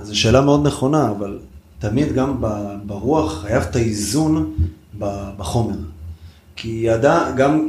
זו 0.02 0.18
שאלה 0.18 0.40
מאוד 0.40 0.66
נכונה, 0.66 1.10
אבל 1.10 1.38
תמיד 1.78 2.12
גם 2.12 2.42
ברוח 2.84 3.42
חייב 3.42 3.62
את 3.70 3.76
האיזון 3.76 4.54
בחומר. 5.36 5.76
כי 6.56 6.80
ידע, 6.82 7.30
גם 7.36 7.66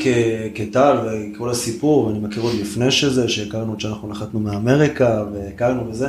כטל 0.55 0.97
וכל 1.03 1.49
הסיפור, 1.49 2.07
ואני 2.07 2.19
מכיר 2.19 2.43
עוד 2.43 2.53
לפני 2.61 2.91
שזה, 2.91 3.29
שהכרנו 3.29 3.71
עוד 3.71 3.79
שאנחנו 3.79 4.07
נחתנו 4.07 4.39
מאמריקה 4.39 5.23
והכרנו 5.33 5.89
וזה, 5.89 6.07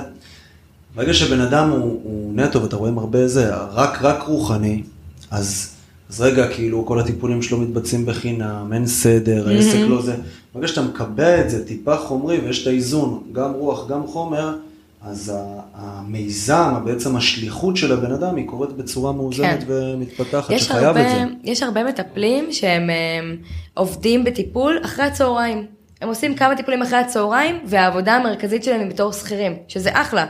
ברגע 0.95 1.15
שבן 1.15 1.41
אדם 1.41 1.71
הוא, 1.71 2.01
הוא 2.03 2.33
נטו, 2.35 2.63
ואתה 2.63 2.77
רואים 2.77 2.99
הרבה 2.99 3.29
זה, 3.29 3.55
רק, 3.55 4.03
רק 4.03 4.23
רוחני, 4.23 4.83
אז, 5.31 5.75
אז 6.11 6.21
רגע, 6.21 6.49
כאילו, 6.49 6.87
כל 6.87 7.01
הטיפולים 7.01 7.43
שלו 7.43 7.59
מתבצעים 7.59 8.07
בחינם, 8.07 8.73
אין 8.73 8.87
סדר, 8.87 9.47
mm-hmm. 9.47 9.51
העסק 9.51 9.79
לא 9.89 10.03
זה. 10.03 10.17
ברגע 10.55 10.69
שאתה 10.69 10.83
מקבע 10.83 11.41
את 11.41 11.51
זה 11.51 11.67
טיפה 11.67 11.97
חומרי, 11.97 12.39
ויש 12.39 12.63
את 12.63 12.67
האיזון, 12.67 13.23
גם 13.33 13.53
רוח, 13.53 13.89
גם 13.89 14.07
חומר, 14.07 14.57
אז 15.05 15.33
המיזם, 15.75 16.75
בעצם 16.85 17.17
השליחות 17.17 17.77
של 17.77 17.93
הבן 17.93 18.13
אדם, 18.13 18.37
היא 18.37 18.47
קורית 18.47 18.73
בצורה 18.73 19.13
מאוזנת 19.13 19.61
כן. 19.61 19.65
ומתפתחת, 19.69 20.59
שחייב 20.59 20.85
הרבה, 20.85 21.01
את 21.01 21.07
זה. 21.19 21.51
יש 21.51 21.63
הרבה 21.63 21.85
מטפלים 21.85 22.53
שהם 22.53 22.83
הם, 22.91 23.37
עובדים 23.75 24.25
בטיפול 24.25 24.79
אחרי 24.85 25.05
הצהריים. 25.05 25.67
הם 26.03 26.09
עושים 26.09 26.35
כמה 26.35 26.57
טיפולים 26.57 26.83
אחרי 26.83 26.99
הצהריים, 26.99 27.61
והעבודה 27.65 28.15
המרכזית 28.15 28.65
שלהם 28.65 28.81
היא 28.81 28.91
בתור 28.91 29.13
שכירים, 29.13 29.57
שזה 29.69 29.91
אחלה. 29.93 30.27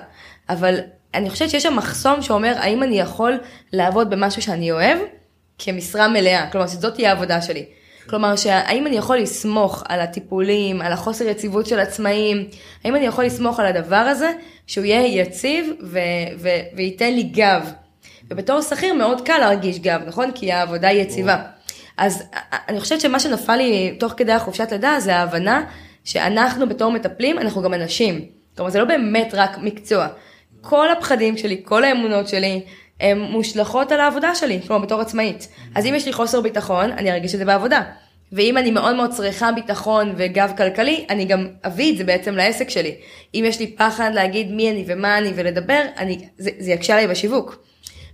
אבל 0.48 0.78
אני 1.14 1.30
חושבת 1.30 1.50
שיש 1.50 1.62
שם 1.62 1.76
מחסום 1.76 2.22
שאומר, 2.22 2.54
האם 2.56 2.82
אני 2.82 3.00
יכול 3.00 3.38
לעבוד 3.72 4.10
במשהו 4.10 4.42
שאני 4.42 4.72
אוהב, 4.72 4.98
כמשרה 5.58 6.08
מלאה. 6.08 6.50
כלומר, 6.50 6.66
שזאת 6.66 6.94
תהיה 6.94 7.10
העבודה 7.10 7.42
שלי. 7.42 7.64
כלומר, 8.08 8.34
האם 8.46 8.86
אני 8.86 8.96
יכול 8.96 9.16
לסמוך 9.16 9.82
על 9.88 10.00
הטיפולים, 10.00 10.80
על 10.80 10.92
החוסר 10.92 11.28
יציבות 11.28 11.66
של 11.66 11.80
עצמאים, 11.80 12.48
האם 12.84 12.96
אני 12.96 13.06
יכול 13.06 13.24
לסמוך 13.24 13.60
על 13.60 13.66
הדבר 13.66 13.96
הזה, 13.96 14.32
שהוא 14.66 14.84
יהיה 14.84 15.22
יציב 15.22 15.72
ו- 15.82 15.98
ו- 16.38 16.76
וייתן 16.76 17.14
לי 17.14 17.22
גב. 17.22 17.72
ובתור 18.30 18.62
שכיר 18.62 18.94
מאוד 18.94 19.20
קל 19.20 19.38
להרגיש 19.38 19.78
גב, 19.78 20.00
נכון? 20.06 20.30
כי 20.34 20.52
העבודה 20.52 20.88
היא 20.88 21.02
יציבה. 21.02 21.36
אז 21.96 22.22
אני 22.68 22.80
חושבת 22.80 23.00
שמה 23.00 23.20
שנפל 23.20 23.56
לי 23.56 23.96
תוך 24.00 24.12
כדי 24.16 24.32
החופשת 24.32 24.72
לידה 24.72 25.00
זה 25.00 25.16
ההבנה 25.16 25.64
שאנחנו 26.04 26.68
בתור 26.68 26.92
מטפלים, 26.92 27.38
אנחנו 27.38 27.62
גם 27.62 27.74
אנשים. 27.74 28.24
כלומר, 28.56 28.70
זה 28.70 28.78
לא 28.78 28.84
באמת 28.84 29.30
רק 29.32 29.58
מקצוע. 29.58 30.06
כל 30.60 30.90
הפחדים 30.90 31.36
שלי, 31.36 31.60
כל 31.64 31.84
האמונות 31.84 32.28
שלי, 32.28 32.60
הן 33.00 33.18
מושלכות 33.18 33.92
על 33.92 34.00
העבודה 34.00 34.34
שלי, 34.34 34.60
כלומר 34.66 34.82
בתור 34.82 35.00
עצמאית. 35.00 35.48
אז 35.74 35.86
אם 35.86 35.94
יש 35.94 36.06
לי 36.06 36.12
חוסר 36.12 36.40
ביטחון, 36.40 36.90
אני 36.90 37.12
ארגיש 37.12 37.34
את 37.34 37.38
זה 37.38 37.44
בעבודה. 37.44 37.82
ואם 38.32 38.58
אני 38.58 38.70
מאוד 38.70 38.96
מאוד 38.96 39.10
צריכה 39.10 39.52
ביטחון 39.52 40.12
וגב 40.16 40.52
כלכלי, 40.56 41.06
אני 41.10 41.24
גם 41.24 41.46
אביא 41.66 41.92
את 41.92 41.98
זה 41.98 42.04
בעצם 42.04 42.34
לעסק 42.34 42.70
שלי. 42.70 42.94
אם 43.34 43.44
יש 43.46 43.60
לי 43.60 43.66
פחד 43.76 44.10
להגיד 44.14 44.50
מי 44.50 44.70
אני 44.70 44.84
ומה 44.86 45.18
אני 45.18 45.32
ולדבר, 45.34 45.82
אני, 45.96 46.18
זה, 46.38 46.50
זה 46.58 46.70
יקשה 46.70 46.92
עליי 46.92 47.08
בשיווק. 47.08 47.64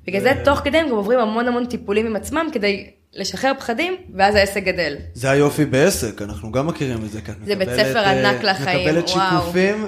בגלל 0.07 0.21
זה 0.21 0.33
תוך 0.45 0.59
כדי 0.59 0.79
הם 0.79 0.89
גם 0.89 0.95
עוברים 0.95 1.19
המון 1.19 1.49
המון 1.49 1.67
טיפולים 1.67 2.07
עם 2.07 2.17
עצמם 2.17 2.49
כדי 2.53 2.91
לשחרר 3.15 3.53
פחדים, 3.59 3.97
ואז 4.15 4.35
העסק 4.35 4.63
גדל. 4.63 4.97
זה 5.15 5.31
היופי 5.31 5.65
בעסק, 5.65 6.23
אנחנו 6.23 6.53
גם 6.53 6.67
מכירים 6.67 7.05
את 7.05 7.11
זה, 7.11 7.21
כי 7.21 7.31
את 7.31 7.37
זה 7.45 7.57
בית 7.57 7.69
ספר 7.69 7.99
ענק 7.99 8.45
אה, 8.45 8.51
לחיים, 8.53 8.89
מקבלת 8.89 9.09
שיקופים, 9.09 9.87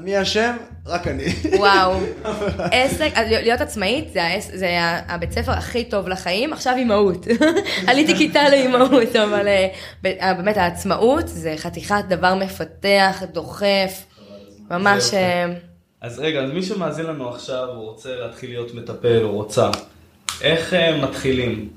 מי 0.00 0.22
אשם? 0.22 0.56
רק 0.86 1.06
אני. 1.08 1.24
וואו, 1.58 2.00
עסק, 2.72 3.12
להיות 3.16 3.60
עצמאית 3.60 4.12
זה, 4.12 4.20
זה 4.38 4.68
הבית 5.08 5.32
ספר 5.32 5.52
הכי 5.52 5.84
טוב 5.84 6.08
לחיים, 6.08 6.52
עכשיו 6.52 6.74
אימהות. 6.76 7.26
עליתי 7.88 8.14
כיתה 8.16 8.48
לאימהות, 8.48 9.16
אבל 9.16 9.48
אה, 10.04 10.34
באמת 10.34 10.56
העצמאות 10.56 11.28
זה 11.28 11.54
חתיכת 11.56 12.04
דבר 12.08 12.34
מפתח, 12.34 13.22
דוחף, 13.32 14.04
ממש... 14.70 15.14
אה, 15.14 15.46
אז 16.00 16.18
רגע, 16.18 16.40
אז 16.40 16.50
מי 16.50 16.62
שמאזין 16.62 17.06
לנו 17.06 17.28
עכשיו, 17.28 17.68
הוא 17.68 17.84
רוצה 17.84 18.16
להתחיל 18.16 18.50
להיות 18.50 18.74
מטפל, 18.74 19.22
הוא 19.22 19.32
רוצה. 19.32 19.70
איך 20.42 20.74
מתחילים? 21.02 21.68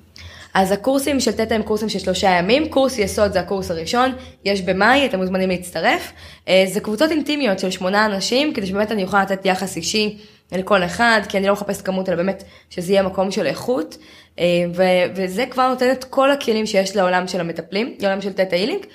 אז 0.59 0.71
הקורסים 0.71 1.19
של 1.19 1.31
תטא 1.31 1.53
הם 1.53 1.63
קורסים 1.63 1.89
של 1.89 1.99
שלושה 1.99 2.29
ימים, 2.29 2.69
קורס 2.69 2.97
יסוד 2.97 3.33
זה 3.33 3.39
הקורס 3.39 3.71
הראשון, 3.71 4.11
יש 4.45 4.61
במאי, 4.61 5.05
אתם 5.05 5.19
מוזמנים 5.19 5.49
להצטרף. 5.49 6.11
אה, 6.47 6.63
זה 6.67 6.79
קבוצות 6.79 7.11
אינטימיות 7.11 7.59
של 7.59 7.71
שמונה 7.71 8.05
אנשים, 8.05 8.53
כדי 8.53 8.65
שבאמת 8.65 8.91
אני 8.91 9.03
אוכל 9.03 9.21
לתת 9.21 9.45
יחס 9.45 9.77
אישי 9.77 10.17
לכל 10.51 10.83
אחד, 10.83 11.21
כי 11.29 11.37
אני 11.37 11.47
לא 11.47 11.53
מחפשת 11.53 11.81
כמות, 11.81 12.09
אלא 12.09 12.17
באמת 12.17 12.43
שזה 12.69 12.91
יהיה 12.91 13.03
מקום 13.03 13.31
של 13.31 13.45
איכות. 13.45 13.97
אה, 14.39 14.45
ו- 14.75 14.83
וזה 15.15 15.45
כבר 15.49 15.69
נותן 15.69 15.91
את 15.91 16.03
כל 16.03 16.31
הכלים 16.31 16.65
שיש 16.65 16.95
לעולם 16.95 17.27
של 17.27 17.39
המטפלים, 17.39 17.95
לעולם 17.99 18.21
של 18.21 18.33
תטא 18.33 18.55
הילינג, 18.55 18.85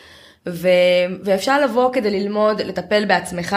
ו- 0.48 0.68
ואפשר 1.24 1.60
לבוא 1.60 1.92
כדי 1.92 2.10
ללמוד 2.10 2.62
לטפל 2.62 3.04
בעצמך. 3.04 3.56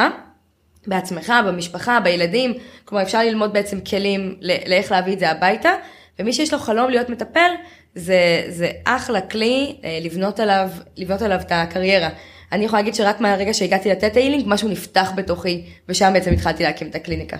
בעצמך, 0.87 1.33
במשפחה, 1.47 1.99
בילדים, 1.99 2.53
כלומר 2.85 3.03
אפשר 3.03 3.19
ללמוד 3.19 3.53
בעצם 3.53 3.79
כלים 3.79 4.35
לאיך 4.41 4.91
להביא 4.91 5.13
את 5.13 5.19
זה 5.19 5.31
הביתה, 5.31 5.71
ומי 6.19 6.33
שיש 6.33 6.53
לו 6.53 6.59
חלום 6.59 6.89
להיות 6.89 7.09
מטפל, 7.09 7.51
זה, 7.97 8.43
זה 8.49 8.69
אחלה 8.85 9.21
כלי 9.21 9.75
אה, 9.83 9.99
לבנות 10.01 10.39
עליו, 10.39 10.69
לבנות 10.97 11.21
עליו 11.21 11.39
את 11.41 11.51
הקריירה. 11.51 12.09
אני 12.51 12.65
יכולה 12.65 12.81
להגיד 12.81 12.95
שרק 12.95 13.21
מהרגע 13.21 13.53
שהגעתי 13.53 13.89
לתת 13.89 14.17
איילינג, 14.17 14.43
משהו 14.47 14.69
נפתח 14.69 15.11
בתוכי, 15.15 15.65
ושם 15.89 16.09
בעצם 16.13 16.31
התחלתי 16.31 16.63
להקים 16.63 16.87
את 16.87 16.95
הקליניקה. 16.95 17.37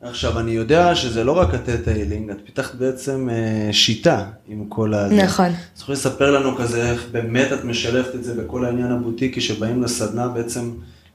עכשיו, 0.00 0.38
אני 0.38 0.50
יודע 0.50 0.94
שזה 0.94 1.24
לא 1.24 1.32
רק 1.32 1.54
התת 1.54 1.88
איילינג, 1.88 2.30
את 2.30 2.36
פיתחת 2.44 2.74
בעצם 2.74 3.28
אה, 3.30 3.72
שיטה 3.72 4.24
עם 4.48 4.64
כל 4.68 4.94
ה... 4.94 5.08
נכון. 5.08 5.46
את 5.74 5.80
יכולה 5.80 5.98
לספר 5.98 6.30
לנו 6.30 6.56
כזה 6.56 6.90
איך 6.90 7.06
באמת 7.12 7.52
את 7.52 7.64
משלבת 7.64 8.14
את 8.14 8.24
זה 8.24 8.42
בכל 8.42 8.64
העניין 8.64 8.92
הבוטיקי, 8.92 9.40
שבאים 9.40 9.82
לסדנה 9.82 10.28
בעצם... 10.28 10.70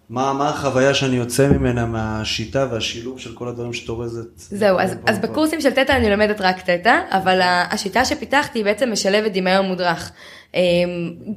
מה, 0.10 0.34
מה 0.34 0.50
החוויה 0.50 0.94
שאני 0.94 1.16
יוצא 1.16 1.48
ממנה 1.48 1.86
מהשיטה 1.86 2.68
והשילוב 2.72 3.20
של 3.20 3.34
כל 3.34 3.48
הדברים 3.48 3.74
שאת 3.74 3.90
אורזת? 3.90 4.28
זהו, 4.36 4.80
אז, 4.80 4.96
אז 5.08 5.20
בקורסים 5.20 5.62
של 5.62 5.72
תטא 5.72 5.92
אני 5.92 6.10
לומדת 6.10 6.42
רק 6.42 6.62
תטא, 6.62 7.00
אבל 7.12 7.40
השיטה 7.44 8.06
שפיתחתי 8.06 8.60
היא 8.60 8.66
בעצם 8.66 8.92
משלבת 8.92 9.32
דמיון 9.32 9.66
מודרך. 9.66 10.12
אמ, 10.56 10.60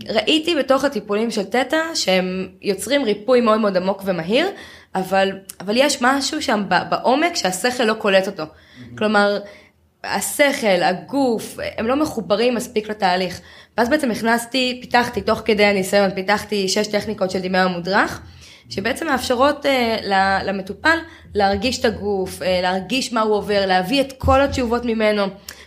ראיתי 0.08 0.54
בתוך 0.54 0.84
הטיפולים 0.84 1.30
של 1.30 1.44
תטא 1.44 1.94
שהם 1.94 2.48
יוצרים 2.62 3.04
ריפוי 3.04 3.40
מאוד 3.40 3.60
מאוד 3.60 3.76
עמוק 3.76 4.02
ומהיר, 4.04 4.46
אבל, 4.94 5.30
אבל 5.60 5.74
יש 5.76 5.98
משהו 6.02 6.42
שם 6.42 6.62
בעומק 6.90 7.36
שהשכל 7.36 7.84
לא 7.84 7.94
קולט 7.94 8.26
אותו. 8.26 8.44
כלומר, 8.98 9.38
השכל, 10.04 10.82
הגוף, 10.82 11.58
הם 11.78 11.86
לא 11.86 11.96
מחוברים 11.96 12.54
מספיק 12.54 12.88
לתהליך. 12.88 13.40
ואז 13.78 13.88
בעצם 13.88 14.10
הכנסתי, 14.10 14.78
פיתחתי, 14.80 15.20
תוך 15.20 15.42
כדי 15.44 15.64
הניסיון, 15.64 16.10
פיתחתי 16.14 16.68
שש 16.68 16.86
טכניקות 16.86 17.30
של 17.30 17.38
דמיון 17.38 17.72
מודרך. 17.72 18.20
שבעצם 18.68 19.06
מאפשרות 19.06 19.66
uh, 19.66 19.68
למטופל 20.44 20.98
להרגיש 21.34 21.80
את 21.80 21.84
הגוף, 21.84 22.42
uh, 22.42 22.44
להרגיש 22.62 23.12
מה 23.12 23.20
הוא 23.20 23.34
עובר, 23.34 23.66
להביא 23.66 24.00
את 24.00 24.12
כל 24.18 24.40
התשובות 24.40 24.84
ממנו. 24.84 25.22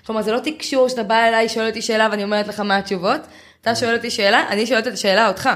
כלומר, 0.05 0.21
זה 0.21 0.31
לא 0.31 0.39
תקשור 0.39 0.87
שאתה 0.87 1.03
בא 1.03 1.27
אליי, 1.27 1.49
שואל 1.49 1.67
אותי 1.67 1.81
שאלה 1.81 2.07
ואני 2.11 2.23
אומרת 2.23 2.47
לך 2.47 2.59
מה 2.59 2.77
התשובות. 2.77 3.21
אתה 3.61 3.75
שואל 3.75 3.95
אותי 3.95 4.09
שאלה, 4.09 4.43
אני 4.49 4.65
שואלת 4.65 4.87
את 4.87 4.93
השאלה 4.93 5.27
אותך. 5.27 5.49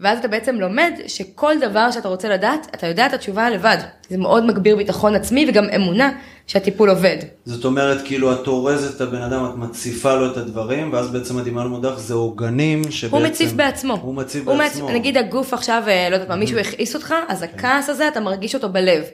ואז 0.00 0.18
אתה 0.18 0.28
בעצם 0.28 0.56
לומד 0.56 0.92
שכל 1.06 1.54
דבר 1.60 1.90
שאתה 1.90 2.08
רוצה 2.08 2.28
לדעת, 2.28 2.66
אתה 2.74 2.86
יודע 2.86 3.06
את 3.06 3.12
התשובה 3.12 3.50
לבד. 3.50 3.76
זה 4.10 4.18
מאוד 4.18 4.46
מגביר 4.46 4.76
ביטחון 4.76 5.14
עצמי 5.14 5.46
וגם 5.48 5.64
אמונה 5.64 6.10
שהטיפול 6.46 6.90
עובד. 6.90 7.16
זאת 7.44 7.64
אומרת, 7.64 8.02
כאילו 8.04 8.32
את 8.32 8.46
אורזת 8.46 8.96
את 8.96 9.00
הבן 9.00 9.22
אדם, 9.22 9.44
את 9.44 9.56
מציפה 9.56 10.14
לו 10.14 10.32
את 10.32 10.36
הדברים, 10.36 10.92
ואז 10.92 11.10
בעצם 11.10 11.58
על 11.58 11.68
מודעות 11.68 11.98
זה 11.98 12.14
עוגנים 12.14 12.90
שבעצם... 12.90 13.16
הוא 13.16 13.26
מציף 13.26 13.52
בעצמו. 13.52 13.98
הוא 14.02 14.14
מציף 14.14 14.48
הוא 14.48 14.58
בעצמו. 14.58 14.88
מצ... 14.88 14.94
נגיד 14.94 15.16
הגוף 15.16 15.54
עכשיו, 15.54 15.82
אה, 15.86 16.08
לא 16.10 16.14
יודעת 16.14 16.28
מה, 16.28 16.36
מישהו 16.36 16.58
הכעיס 16.58 16.94
אותך, 16.94 17.14
אז 17.28 17.42
הכעס 17.42 17.88
הזה, 17.88 18.08
אתה 18.08 18.20
מרגיש 18.20 18.54
אותו 18.54 18.68
בלב. 18.68 19.04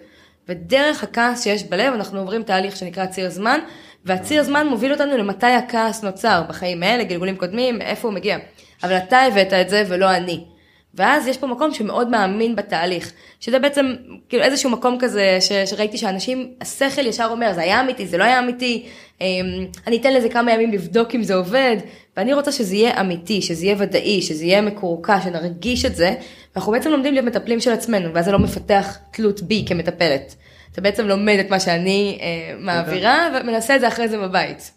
ודרך 0.48 1.02
הכעס 1.02 1.44
שיש 1.44 1.64
בלב, 1.64 1.94
אנחנו 1.94 2.18
עוברים 2.20 2.42
תהליך 2.42 2.76
שנקרא 2.76 3.06
ציר 3.06 3.30
זמן, 3.30 3.58
והציר 4.04 4.42
זמן 4.42 4.66
מוביל 4.66 4.92
אותנו 4.92 5.16
למתי 5.16 5.46
הכעס 5.46 6.04
נוצר, 6.04 6.42
בחיים 6.48 6.82
האלה, 6.82 7.04
גלגולים 7.04 7.36
קודמים, 7.36 7.82
איפה 7.82 8.08
הוא 8.08 8.14
מגיע. 8.14 8.38
אבל 8.82 8.96
אתה 8.96 9.20
הבאת 9.20 9.52
את 9.52 9.68
זה 9.68 9.84
ולא 9.88 10.10
אני. 10.10 10.51
ואז 10.94 11.26
יש 11.26 11.38
פה 11.38 11.46
מקום 11.46 11.74
שמאוד 11.74 12.08
מאמין 12.08 12.56
בתהליך, 12.56 13.12
שזה 13.40 13.58
בעצם 13.58 13.94
כאילו 14.28 14.42
איזשהו 14.42 14.70
מקום 14.70 14.96
כזה 15.00 15.38
ש, 15.40 15.52
שראיתי 15.52 15.98
שאנשים, 15.98 16.54
השכל 16.60 17.06
ישר 17.06 17.28
אומר, 17.30 17.52
זה 17.54 17.60
היה 17.60 17.80
אמיתי, 17.80 18.06
זה 18.06 18.18
לא 18.18 18.24
היה 18.24 18.38
אמיתי, 18.38 18.86
אמ, 19.20 19.26
אני 19.86 19.96
אתן 19.96 20.14
לזה 20.14 20.28
כמה 20.28 20.52
ימים 20.52 20.70
לבדוק 20.70 21.14
אם 21.14 21.22
זה 21.22 21.34
עובד, 21.34 21.76
ואני 22.16 22.32
רוצה 22.32 22.52
שזה 22.52 22.76
יהיה 22.76 23.00
אמיתי, 23.00 23.42
שזה 23.42 23.64
יהיה 23.64 23.76
ודאי, 23.78 24.22
שזה 24.22 24.44
יהיה 24.44 24.60
מקורקע, 24.60 25.20
שנרגיש 25.20 25.84
את 25.84 25.96
זה, 25.96 26.14
ואנחנו 26.54 26.72
בעצם 26.72 26.90
לומדים 26.90 27.14
להיות 27.14 27.26
מטפלים 27.26 27.60
של 27.60 27.72
עצמנו, 27.72 28.14
ואז 28.14 28.24
זה 28.24 28.32
לא 28.32 28.38
מפתח 28.38 28.96
תלות 29.12 29.42
בי 29.42 29.64
כמטפלת. 29.68 30.34
אתה 30.72 30.80
בעצם 30.80 31.08
לומד 31.08 31.36
את 31.40 31.50
מה 31.50 31.60
שאני 31.60 32.18
אה, 32.20 32.54
מעבירה, 32.58 33.28
ומנסה 33.34 33.76
את 33.76 33.80
זה 33.80 33.88
אחרי 33.88 34.08
זה 34.08 34.18
בבית. 34.18 34.72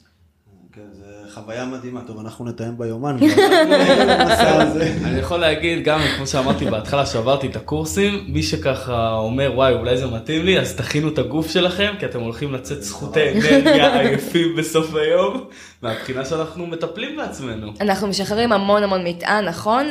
כן, 0.74 0.82
זה 0.92 1.05
חוויה 1.36 1.66
מדהימה. 1.66 2.02
טוב, 2.08 2.20
אנחנו 2.20 2.46
נתאם 2.46 2.78
ביומן. 2.78 3.18
אני 5.06 5.20
יכול 5.20 5.40
להגיד 5.40 5.84
גם 5.84 6.00
כמו 6.18 6.28
שאמרתי 6.28 6.66
בהתחלה 6.66 7.06
שעברתי 7.06 7.48
את 7.48 7.56
הקורסים 7.56 8.26
מי 8.28 8.44
שככה 8.44 9.14
אומר 9.14 9.52
וואי 9.56 9.74
אולי 9.74 9.98
זה 9.98 10.08
מתאים 10.08 10.46
לי 10.46 10.60
אז 10.60 10.76
תכינו 10.76 11.10
את 11.10 11.18
הגוף 11.18 11.52
שלכם 11.52 11.94
כי 12.00 12.06
אתם 12.06 12.20
הולכים 12.20 12.54
לצאת 12.54 12.84
זכותי 12.84 13.30
אנרגיה 13.32 14.00
עייפים 14.00 14.56
בסוף 14.56 14.96
היום 14.96 15.46
מהבחינה 15.82 16.26
שאנחנו 16.26 16.68
מטפלים 16.68 17.18
בעצמנו. 17.18 17.74
אנחנו 17.82 18.08
משחררים 18.08 18.52
המון 18.52 18.84
המון 18.84 19.08
מטען, 19.08 19.46
נכון? 19.46 19.86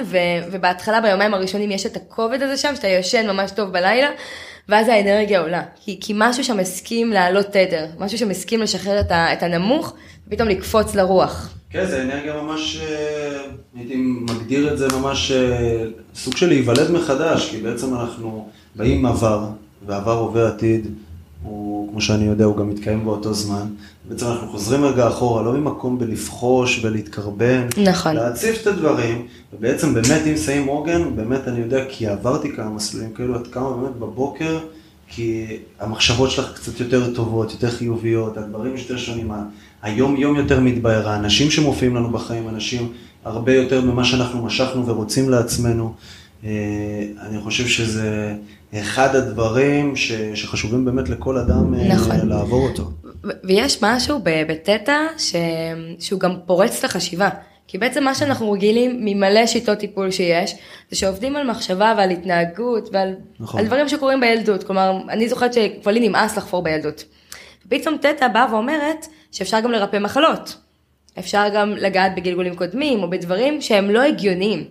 ובהתחלה 0.50 1.00
ביומיים 1.00 1.34
הראשונים 1.34 1.70
יש 1.70 1.86
את 1.86 1.96
הכובד 1.96 2.42
הזה 2.42 2.56
שם, 2.56 2.76
שאתה 2.76 2.88
ישן 2.88 3.30
ממש 3.30 3.50
טוב 3.50 3.72
בלילה, 3.72 4.10
ואז 4.68 4.88
האנרגיה 4.88 5.40
עולה. 5.40 5.62
כי, 5.84 5.98
כי 6.00 6.12
משהו 6.16 6.44
שם 6.44 6.60
הסכים 6.60 7.10
לעלות 7.12 7.46
תדר, 7.46 7.86
משהו 7.98 8.18
שם 8.18 8.30
הסכים 8.30 8.60
לשחרר 8.62 9.00
את, 9.00 9.10
ה- 9.10 9.32
את 9.32 9.42
הנמוך, 9.42 9.94
ופתאום 10.28 10.48
לקפוץ 10.48 10.94
לרוח. 10.94 11.54
כן, 11.70 11.86
זה 11.86 12.02
אנרגיה 12.02 12.42
ממש, 12.42 12.76
אה, 12.80 13.40
הייתי 13.76 13.94
מגדיר 13.96 14.72
את 14.72 14.78
זה 14.78 14.88
ממש 14.88 15.30
אה, 15.32 15.84
סוג 16.14 16.36
של 16.36 16.48
להיוולד 16.48 16.90
מחדש, 16.90 17.50
כי 17.50 17.56
בעצם 17.56 17.94
אנחנו 17.94 18.48
באים 18.76 19.06
עבר, 19.06 19.44
ועבר 19.86 20.18
הווה 20.18 20.48
עתיד, 20.48 20.86
הוא, 21.44 21.90
כמו 21.90 22.00
שאני 22.00 22.24
יודע, 22.24 22.44
הוא 22.44 22.56
גם 22.56 22.70
מתקיים 22.70 23.04
באותו 23.04 23.34
זמן. 23.34 23.66
בעצם 24.08 24.26
אנחנו 24.26 24.48
חוזרים 24.48 24.84
רגע 24.84 25.08
אחורה, 25.08 25.42
לא 25.42 25.52
ממקום 25.52 25.98
בלבחוש 25.98 26.84
ולהתקרבן, 26.84 27.66
נכון. 27.84 28.16
להציף 28.16 28.62
את 28.62 28.66
הדברים, 28.66 29.26
ובעצם 29.52 29.94
באמת 29.94 30.22
אם 30.26 30.36
שמים 30.36 30.66
עוגן, 30.66 31.16
באמת 31.16 31.48
אני 31.48 31.60
יודע, 31.60 31.84
כי 31.88 32.06
עברתי 32.06 32.52
כמה 32.56 32.70
מסלולים 32.70 33.12
כאלו, 33.12 33.36
את 33.36 33.46
קמה 33.46 33.70
באמת 33.70 33.96
בבוקר, 33.96 34.58
כי 35.08 35.46
המחשבות 35.80 36.30
שלך 36.30 36.52
קצת 36.54 36.80
יותר 36.80 37.14
טובות, 37.14 37.52
יותר 37.52 37.70
חיוביות, 37.70 38.36
הדברים 38.36 38.76
יותר 38.76 38.96
שונים, 38.96 39.30
ה- 39.30 39.44
היום-יום 39.82 40.36
יותר 40.36 40.60
מתבהר, 40.60 41.08
האנשים 41.08 41.50
שמופיעים 41.50 41.96
לנו 41.96 42.10
בחיים, 42.10 42.48
אנשים 42.48 42.92
הרבה 43.24 43.54
יותר 43.54 43.80
ממה 43.80 44.04
שאנחנו 44.04 44.42
משכנו 44.44 44.86
ורוצים 44.86 45.30
לעצמנו. 45.30 45.92
אה, 46.44 46.50
אני 47.20 47.40
חושב 47.40 47.66
שזה 47.66 48.34
אחד 48.80 49.16
הדברים 49.16 49.96
ש, 49.96 50.12
שחשובים 50.12 50.84
באמת 50.84 51.08
לכל 51.08 51.38
אדם 51.38 51.74
אה, 51.74 51.88
נכון. 51.88 52.28
לעבור 52.28 52.68
אותו. 52.68 52.90
ויש 53.44 53.82
משהו 53.82 54.18
ב- 54.22 54.42
בתטא 54.48 55.06
ש... 55.18 55.34
שהוא 55.98 56.20
גם 56.20 56.36
פורץ 56.46 56.78
את 56.78 56.84
החשיבה. 56.84 57.28
כי 57.68 57.78
בעצם 57.78 58.04
מה 58.04 58.14
שאנחנו 58.14 58.52
רגילים 58.52 59.04
ממלא 59.04 59.46
שיטות 59.46 59.78
טיפול 59.78 60.10
שיש, 60.10 60.56
זה 60.90 60.96
שעובדים 60.96 61.36
על 61.36 61.50
מחשבה 61.50 61.94
ועל 61.96 62.10
התנהגות 62.10 62.88
ועל 62.92 63.14
נכון. 63.40 63.60
על 63.60 63.66
דברים 63.66 63.88
שקורים 63.88 64.20
בילדות. 64.20 64.64
כלומר, 64.64 64.98
אני 65.08 65.28
זוכרת 65.28 65.54
שכבר 65.54 65.90
לי 65.92 66.08
נמאס 66.08 66.36
לחפור 66.36 66.62
בילדות. 66.62 67.04
ופתאום 67.66 67.96
תטא 67.96 68.28
באה 68.28 68.46
ואומרת 68.52 69.06
שאפשר 69.32 69.60
גם 69.60 69.70
לרפא 69.70 69.96
מחלות. 69.96 70.56
אפשר 71.18 71.44
גם 71.54 71.70
לגעת 71.70 72.14
בגלגולים 72.16 72.56
קודמים 72.56 73.02
או 73.02 73.10
בדברים 73.10 73.60
שהם 73.60 73.90
לא 73.90 74.02
הגיוניים. 74.02 74.64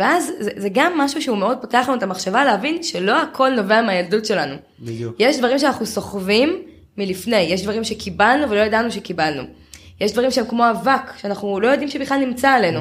ואז 0.00 0.30
זה, 0.40 0.50
זה 0.56 0.68
גם 0.72 0.98
משהו 0.98 1.22
שהוא 1.22 1.38
מאוד 1.38 1.56
פותח 1.60 1.84
לנו 1.88 1.98
את 1.98 2.02
המחשבה 2.02 2.44
להבין 2.44 2.82
שלא 2.82 3.22
הכל 3.22 3.50
נובע 3.50 3.82
מהילדות 3.82 4.26
שלנו. 4.26 4.54
בדיוק. 4.80 5.16
יש 5.18 5.38
דברים 5.38 5.58
שאנחנו 5.58 5.86
סוחבים 5.86 6.56
מלפני, 6.98 7.36
יש 7.40 7.62
דברים 7.62 7.84
שקיבלנו 7.84 8.50
ולא 8.50 8.60
ידענו 8.60 8.92
שקיבלנו. 8.92 9.42
יש 10.00 10.12
דברים 10.12 10.30
שהם 10.30 10.44
כמו 10.46 10.70
אבק, 10.70 11.12
שאנחנו 11.16 11.60
לא 11.60 11.68
יודעים 11.68 11.88
שבכלל 11.90 12.18
נמצא 12.18 12.48
עלינו. 12.48 12.80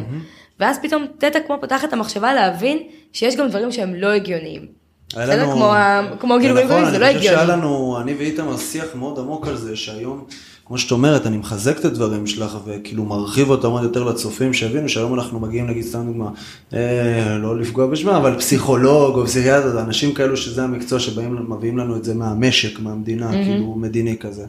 ואז 0.59 0.79
פתאום 0.81 1.05
תטא 1.17 1.39
כמו 1.47 1.57
פותחת 1.61 1.87
את 1.87 1.93
המחשבה 1.93 2.33
להבין 2.33 2.79
שיש 3.13 3.35
גם 3.35 3.47
דברים 3.47 3.71
שהם 3.71 3.95
לא 3.95 4.07
הגיוניים. 4.07 4.65
בסדר? 5.09 5.43
לנו- 5.43 5.51
כמו 5.51 5.73
כמו 6.19 6.33
זה 6.35 6.39
גילגולים 6.41 6.67
נכון, 6.67 6.77
קודמים, 6.83 6.91
זה 6.93 6.99
לא 6.99 7.05
אני 7.05 7.17
חושב 7.17 7.29
הגיוני. 7.29 7.45
שהיה 7.45 7.57
לנו, 7.57 7.97
אני 8.01 8.13
ואיתמר 8.13 8.57
שיח 8.57 8.95
מאוד 8.95 9.19
עמוק 9.19 9.47
על 9.47 9.57
זה, 9.57 9.75
שהיום, 9.75 10.25
כמו 10.69 10.77
שאת 10.77 10.91
אומרת, 10.91 11.27
אני 11.27 11.37
מחזק 11.37 11.79
את 11.79 11.85
הדברים 11.85 12.27
שלך, 12.27 12.57
וכאילו 12.65 13.05
מרחיב 13.05 13.49
אותם 13.49 13.67
עוד 13.67 13.83
יותר 13.83 14.03
לצופים, 14.03 14.53
שיבינו 14.53 14.89
שהיום 14.89 15.13
אנחנו 15.13 15.39
מגיעים, 15.39 15.67
נגיד, 15.67 15.83
סתם 15.83 16.05
דוגמה, 16.05 16.29
אה, 16.73 17.37
לא 17.37 17.59
לפגוע 17.59 17.87
בשמה, 17.87 18.17
אבל 18.17 18.39
פסיכולוג 18.39 19.15
או 19.15 19.25
פסיכיאטר, 19.25 19.81
אנשים 19.81 20.13
כאלו 20.13 20.37
שזה 20.37 20.63
המקצוע 20.63 20.99
שבאים, 20.99 21.45
מביאים 21.49 21.77
לנו 21.77 21.95
את 21.95 22.03
זה 22.03 22.13
מהמשק, 22.13 22.79
מהמדינה, 22.79 23.31
כאילו 23.31 23.75
מדיני 23.75 24.17
כזה. 24.17 24.45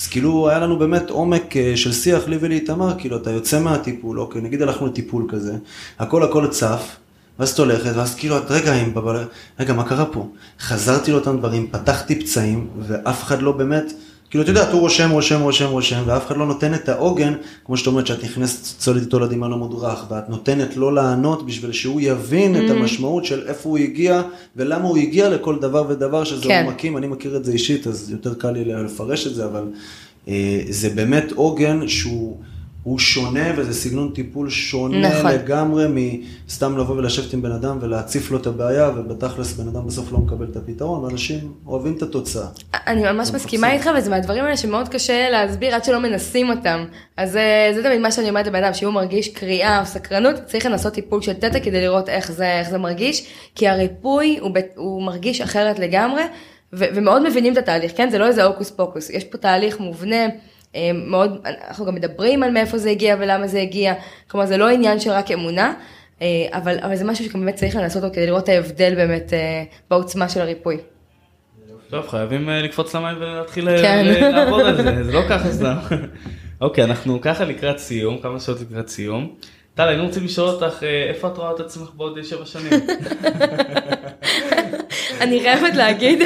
אז 0.00 0.06
כאילו 0.06 0.48
היה 0.48 0.58
לנו 0.58 0.78
באמת 0.78 1.10
עומק 1.10 1.56
אה, 1.56 1.72
של 1.76 1.92
שיח 1.92 2.28
לי 2.28 2.36
ולאיתמר, 2.40 2.94
כאילו 2.98 3.16
אתה 3.16 3.30
יוצא 3.30 3.60
מהטיפול, 3.60 4.20
אוקיי, 4.20 4.42
נגיד 4.42 4.62
הלכנו 4.62 4.86
לטיפול 4.86 5.26
כזה, 5.28 5.56
הכל 5.98 6.22
הכל 6.22 6.46
צף, 6.46 6.96
ואז 7.38 7.50
את 7.50 7.58
הולכת, 7.58 7.92
ואז 7.96 8.14
כאילו 8.14 8.38
את 8.38 8.50
רגע, 8.50 8.72
עם, 8.72 8.92
רגע, 9.60 9.72
מה 9.72 9.84
קרה 9.84 10.04
פה? 10.04 10.28
חזרתי 10.60 11.12
לאותם 11.12 11.38
דברים, 11.38 11.66
פתחתי 11.70 12.20
פצעים, 12.20 12.66
ואף 12.78 13.22
אחד 13.22 13.42
לא 13.42 13.52
באמת, 13.52 13.92
כאילו, 14.32 14.44
את 14.44 14.48
יודעת, 14.48 14.72
הוא 14.72 14.80
רושם, 14.80 15.10
רושם, 15.10 15.40
רושם, 15.40 15.68
רושם, 15.68 16.02
ואף 16.06 16.26
אחד 16.26 16.36
לא 16.36 16.46
נותן 16.46 16.74
את 16.74 16.88
העוגן, 16.88 17.32
כמו 17.64 17.76
שאת 17.76 17.86
אומרת, 17.86 18.06
שאת 18.06 18.24
נכנסת, 18.24 18.78
צולדת 18.78 19.02
איתו 19.02 19.20
לדמיון 19.20 19.52
המודרך, 19.52 20.04
ואת 20.10 20.28
נותנת 20.28 20.76
לו 20.76 20.90
לענות 20.90 21.46
בשביל 21.46 21.72
שהוא 21.72 22.00
יבין 22.00 22.56
את 22.56 22.70
המשמעות 22.70 23.24
של 23.24 23.42
איפה 23.48 23.68
הוא 23.68 23.78
הגיע, 23.78 24.22
ולמה 24.56 24.84
הוא 24.84 24.96
הגיע 24.98 25.28
לכל 25.28 25.58
דבר 25.58 25.84
ודבר, 25.88 26.24
שזה 26.24 26.42
כן. 26.44 26.64
עומקים, 26.66 26.96
אני 26.96 27.06
מכיר 27.06 27.36
את 27.36 27.44
זה 27.44 27.52
אישית, 27.52 27.86
אז 27.86 28.10
יותר 28.10 28.34
קל 28.34 28.50
לי 28.50 28.64
לפרש 28.64 29.26
את 29.26 29.34
זה, 29.34 29.44
אבל 29.44 29.64
אה, 30.28 30.60
זה 30.68 30.90
באמת 30.90 31.32
עוגן 31.32 31.88
שהוא... 31.88 32.36
הוא 32.82 32.98
שונה 32.98 33.52
וזה 33.56 33.74
סגנון 33.74 34.10
טיפול 34.14 34.50
שונה 34.50 35.08
נכון. 35.08 35.30
לגמרי 35.30 35.86
מסתם 36.46 36.78
לבוא 36.78 36.96
ולשבת 36.96 37.32
עם 37.32 37.42
בן 37.42 37.52
אדם 37.52 37.78
ולהציף 37.80 38.30
לו 38.30 38.38
את 38.38 38.46
הבעיה 38.46 38.90
ובתכלס 38.96 39.52
בן 39.52 39.68
אדם 39.68 39.86
בסוף 39.86 40.12
לא 40.12 40.18
מקבל 40.18 40.46
את 40.50 40.56
הפתרון 40.56 41.04
ואנשים 41.04 41.52
אוהבים 41.66 41.96
את 41.96 42.02
התוצאה. 42.02 42.46
אני 42.86 43.12
ממש 43.12 43.30
מסכימה. 43.34 43.72
איתך, 43.72 43.90
וזה 43.98 44.10
מהדברים 44.10 44.44
האלה 44.44 44.56
שמאוד 44.56 44.88
קשה 44.88 45.30
להסביר 45.30 45.74
עד 45.74 45.84
שלא 45.84 46.00
מנסים 46.00 46.50
אותם. 46.50 46.84
אז 47.16 47.36
אה, 47.36 47.70
זה 47.74 47.82
תמיד 47.82 48.00
מה 48.00 48.12
שאני 48.12 48.28
אומרת 48.28 48.46
לבן 48.46 48.64
אדם, 48.64 48.74
שאם 48.74 48.86
הוא 48.86 48.94
מרגיש 48.94 49.28
קריאה 49.28 49.80
או 49.80 49.86
סקרנות, 49.86 50.34
צריך 50.46 50.66
לנסות 50.66 50.92
טיפול 50.92 51.22
של 51.22 51.32
תטא 51.32 51.60
כדי 51.60 51.80
לראות 51.80 52.08
איך 52.08 52.32
זה, 52.32 52.58
איך 52.58 52.70
זה 52.70 52.78
מרגיש, 52.78 53.26
כי 53.54 53.68
הריפוי 53.68 54.38
הוא, 54.40 54.50
הוא 54.76 55.02
מרגיש 55.02 55.40
אחרת 55.40 55.78
לגמרי, 55.78 56.22
ו- 56.72 56.84
ומאוד 56.94 57.22
מבינים 57.28 57.52
את 57.52 57.58
התהליך, 57.58 57.92
כן? 57.96 58.10
זה 58.10 58.18
לא 58.18 58.26
איזה 58.26 58.44
הוקוס 58.44 58.70
פוקוס, 58.70 59.10
יש 59.10 59.24
פה 59.24 59.38
תהליך 59.38 59.80
מובנה. 59.80 60.26
אה, 60.76 60.90
מאוד, 60.94 61.40
אנחנו 61.68 61.84
גם 61.84 61.94
מדברים 61.94 62.42
על 62.42 62.50
מאיפה 62.50 62.78
זה 62.78 62.90
הגיע 62.90 63.16
ולמה 63.20 63.46
זה 63.46 63.60
הגיע, 63.60 63.94
כלומר 64.28 64.46
זה 64.46 64.56
לא 64.56 64.68
עניין 64.68 65.00
של 65.00 65.10
רק 65.10 65.30
אמונה, 65.30 65.74
אה, 66.22 66.26
אבל, 66.52 66.78
אבל 66.82 66.96
זה 66.96 67.04
משהו 67.04 67.24
שגם 67.24 67.40
באמת 67.40 67.54
צריך 67.54 67.76
לנסות 67.76 68.04
אותו 68.04 68.14
כדי 68.14 68.26
לראות 68.26 68.44
את 68.44 68.48
ההבדל 68.48 68.94
באמת 68.94 69.32
אה, 69.32 69.64
בעוצמה 69.90 70.28
של 70.28 70.40
הריפוי. 70.40 70.78
טוב 71.90 72.08
חייבים 72.08 72.48
אה, 72.50 72.62
לקפוץ 72.62 72.94
למים 72.94 73.16
ולהתחיל 73.20 73.76
כן. 73.82 74.04
לעבוד 74.34 74.60
על 74.60 74.76
זה 74.76 75.04
זה 75.04 75.12
לא 75.12 75.22
ככה 75.28 75.52
סתם. 75.52 75.74
אוקיי 76.60 76.84
אנחנו 76.84 77.20
ככה 77.20 77.44
לקראת 77.44 77.78
סיום 77.78 78.18
כמה 78.18 78.40
שעות 78.40 78.58
לקראת 78.60 78.88
סיום. 78.88 79.34
טל 79.74 79.88
היינו 79.88 80.04
רוצים 80.04 80.24
לשאול 80.24 80.48
אותך 80.48 80.82
איפה 81.08 81.28
את 81.28 81.36
רואה 81.36 81.50
את 81.54 81.60
עצמך 81.60 81.90
בעוד 81.94 82.22
שבע 82.22 82.46
שנים. 82.46 82.72
אני 85.20 85.40
חייבת 85.40 85.76
להגיד, 85.76 86.18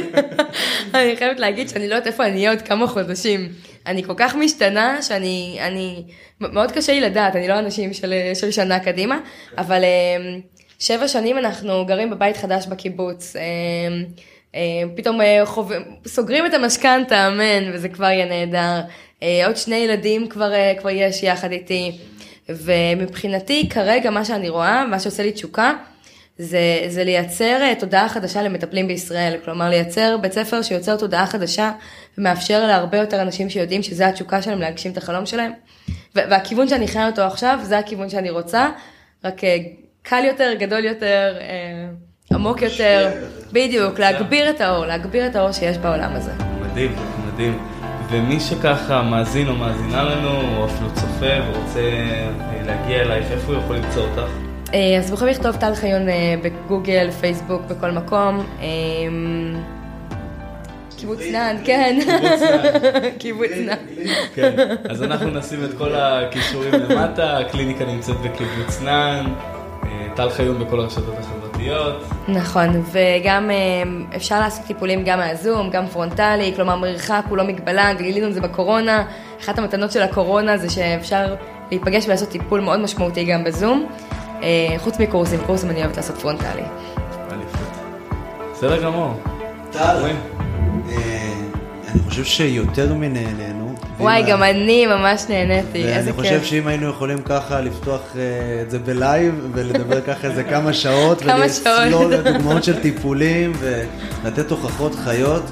אני 0.94 1.16
חייבת 1.16 1.40
להגיד 1.40 1.68
שאני 1.68 1.88
לא 1.88 1.94
יודעת 1.94 2.06
איפה 2.06 2.26
אני 2.26 2.37
אהיה 2.37 2.50
עוד 2.50 2.62
כמה 2.62 2.87
חודשים. 2.87 3.48
אני 3.87 4.05
כל 4.05 4.14
כך 4.16 4.35
משתנה 4.35 5.03
שאני, 5.03 5.59
אני, 5.61 6.05
מאוד 6.40 6.72
קשה 6.72 6.92
לי 6.92 7.01
לדעת, 7.01 7.37
אני 7.37 7.49
לא 7.49 7.59
אנשים 7.59 7.92
של, 7.92 8.14
של 8.35 8.51
שנה 8.51 8.81
קדימה, 8.81 9.20
אבל 9.59 9.85
אה, 9.85 10.38
שבע 10.79 11.09
שנים 11.09 11.38
אנחנו 11.38 11.87
גרים 11.87 12.11
בבית 12.11 12.37
חדש 12.37 12.66
בקיבוץ. 12.66 13.37
אה, 13.37 13.42
אה, 14.55 14.61
פתאום 14.96 15.20
אה, 15.20 15.40
חוב... 15.44 15.72
סוגרים 16.07 16.46
את 16.46 16.55
המשכנתה, 16.55 17.27
אמן, 17.27 17.70
וזה 17.72 17.88
כבר 17.88 18.07
יהיה 18.07 18.27
נהדר. 18.27 18.81
אה, 19.22 19.46
עוד 19.46 19.57
שני 19.57 19.77
ילדים 19.77 20.29
כבר, 20.29 20.53
אה, 20.53 20.75
כבר 20.79 20.90
יש 20.90 21.22
יחד 21.22 21.53
איתי. 21.53 21.99
ומבחינתי 22.49 23.68
כרגע 23.68 24.11
מה 24.11 24.25
שאני 24.25 24.49
רואה, 24.49 24.87
מה 24.87 25.01
שעושה 25.01 25.22
לי 25.22 25.33
תשוקה, 25.33 25.72
זה, 26.38 26.85
זה 26.88 27.05
לייצר 27.05 27.59
אה, 27.62 27.75
תודעה 27.79 28.09
חדשה 28.09 28.42
למטפלים 28.42 28.88
בישראל, 28.88 29.37
כלומר 29.44 29.68
לייצר 29.68 30.16
בית 30.20 30.33
ספר 30.33 30.62
שיוצר 30.62 30.96
תודעה 30.96 31.27
חדשה 31.27 31.72
ומאפשר 32.18 32.66
להרבה 32.66 32.99
יותר 32.99 33.22
אנשים 33.22 33.51
שיודעים 33.51 33.83
שזה 33.83 34.07
התשוקה 34.07 34.42
שלהם 34.42 34.61
להגשים 34.61 34.92
את 34.92 34.96
החלום 34.96 35.27
שלהם. 35.27 35.53
והכיוון 36.14 36.68
שאני 36.68 36.88
חיה 36.88 37.07
אותו 37.07 37.22
עכשיו, 37.22 37.59
זה 37.62 37.79
הכיוון 37.79 38.09
שאני 38.09 38.31
רוצה, 38.31 38.68
רק 39.25 39.44
אה, 39.44 39.57
קל 40.03 40.25
יותר, 40.25 40.53
גדול 40.59 40.85
יותר, 40.85 41.37
אה, 41.40 41.88
עמוק 42.33 42.62
יותר, 42.62 43.11
בדיוק, 43.53 43.99
להגביר 43.99 44.51
את 44.51 44.61
האור, 44.61 44.87
להגביר 44.87 45.27
את 45.27 45.37
האור 45.37 45.53
שיש 45.53 45.79
בעולם 45.79 46.12
הזה. 46.12 46.33
מדהים, 46.61 46.92
מדהים. 47.27 47.59
ומי 48.11 48.40
שככה 48.40 49.03
מאזין 49.03 49.49
או 49.49 49.55
מאזינה 49.55 50.03
לנו, 50.03 50.57
או 50.57 50.64
אפילו 50.64 50.88
צופה 50.94 51.42
ורוצה 51.49 51.81
להגיע 52.66 53.03
אלייך, 53.03 53.31
איפה 53.31 53.53
הוא 53.53 53.62
יכול 53.62 53.77
למצוא 53.77 54.03
אותך? 54.03 54.45
אה, 54.74 54.98
אז 54.98 55.12
יכולים 55.12 55.35
לכתוב 55.35 55.57
טל 55.57 55.74
חיון 55.74 56.09
אה, 56.09 56.35
בגוגל, 56.42 57.11
פייסבוק, 57.11 57.62
בכל 57.62 57.90
מקום. 57.90 58.46
אה, 58.61 58.66
קיבוץ 60.96 61.20
נען, 61.33 61.57
כן. 61.64 61.98
קיבוץ 63.18 63.50
נען. 63.66 63.79
כן, 64.35 64.76
אז 64.88 65.02
אנחנו 65.02 65.31
נשים 65.31 65.64
את 65.64 65.70
כל 65.79 65.94
הכישורים 65.94 66.72
למטה, 66.72 67.38
הקליניקה 67.38 67.85
נמצאת 67.85 68.16
בקיבוץ 68.16 68.81
נען, 68.83 69.26
טל 70.16 70.31
חיון 70.31 70.64
בכל 70.64 70.81
הרשתות 70.81 71.14
החברתיות. 71.18 72.05
נכון, 72.29 72.83
וגם 72.92 73.50
אפשר 74.16 74.40
לעשות 74.40 74.66
טיפולים 74.66 75.05
גם 75.05 75.18
מהזום, 75.18 75.70
גם 75.70 75.87
פרונטלי, 75.87 76.52
כלומר 76.57 76.76
מרחק 76.76 77.22
הוא 77.29 77.37
לא 77.37 77.44
מגבלה, 77.44 77.94
גילינו 77.94 78.26
את 78.29 78.35
זה 78.35 78.40
בקורונה. 78.40 79.05
אחת 79.40 79.59
המתנות 79.59 79.92
של 79.92 80.02
הקורונה 80.02 80.57
זה 80.57 80.70
שאפשר 80.70 81.35
להיפגש 81.70 82.07
ולעשות 82.07 82.29
טיפול 82.29 82.61
מאוד 82.61 82.81
משמעותי 82.81 83.24
גם 83.24 83.44
בזום. 83.44 83.87
אה, 84.42 84.79
חוץ 84.79 84.99
מקורסים, 84.99 85.40
קורסים 85.46 85.70
אני 85.70 85.81
אוהבת 85.81 85.96
לעשות 85.96 86.18
פרונטלי. 86.18 86.62
בסדר 88.53 88.83
גמור. 88.83 89.20
טל, 89.72 90.05
אה, 90.88 91.33
אני 91.92 92.01
חושב 92.09 92.25
שיותר 92.25 92.94
מנהנינו. 92.94 93.75
וואי, 94.01 94.22
גם 94.22 94.42
אני 94.42 94.87
ממש 94.87 95.25
נהניתי, 95.29 95.85
איזה 95.85 96.12
כיף. 96.12 96.18
ואני 96.18 96.29
חושב 96.29 96.44
שאם 96.44 96.66
היינו 96.66 96.88
יכולים 96.88 97.18
ככה 97.22 97.61
לפתוח 97.61 98.01
אה, 98.16 98.62
את 98.62 98.70
זה 98.70 98.79
בלייב 98.79 99.49
ולדבר 99.53 100.01
ככה 100.01 100.29
איזה 100.29 100.44
כמה 100.44 100.72
שעות. 100.72 101.20
כמה 101.20 101.49
שעות. 101.49 101.66
ולצלול 101.81 102.16
דוגמאות 102.16 102.64
של 102.64 102.81
טיפולים 102.81 103.53
ולתת 103.61 104.51
הוכחות 104.51 104.94
חיות. 104.94 105.42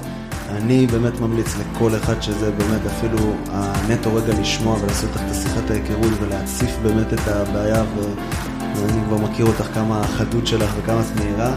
אני 0.49 0.87
באמת 0.87 1.19
ממליץ 1.19 1.55
לכל 1.57 1.95
אחד 1.95 2.21
שזה 2.21 2.51
באמת 2.51 2.81
אפילו 2.85 3.35
הנטו 3.51 4.15
רגע 4.15 4.33
לשמוע 4.41 4.77
ולעשות 4.81 5.09
את 5.15 5.35
שיחת 5.35 5.71
ההיכרות 5.71 6.11
ולהציף 6.21 6.77
באמת 6.83 7.13
את 7.13 7.27
הבעיה 7.27 7.83
ואני 8.75 9.01
כבר 9.07 9.17
מכיר 9.17 9.45
אותך 9.45 9.67
כמה 9.73 10.01
החדות 10.01 10.47
שלך 10.47 10.75
וכמה 10.77 10.99
את 10.99 11.19
מהירה. 11.19 11.55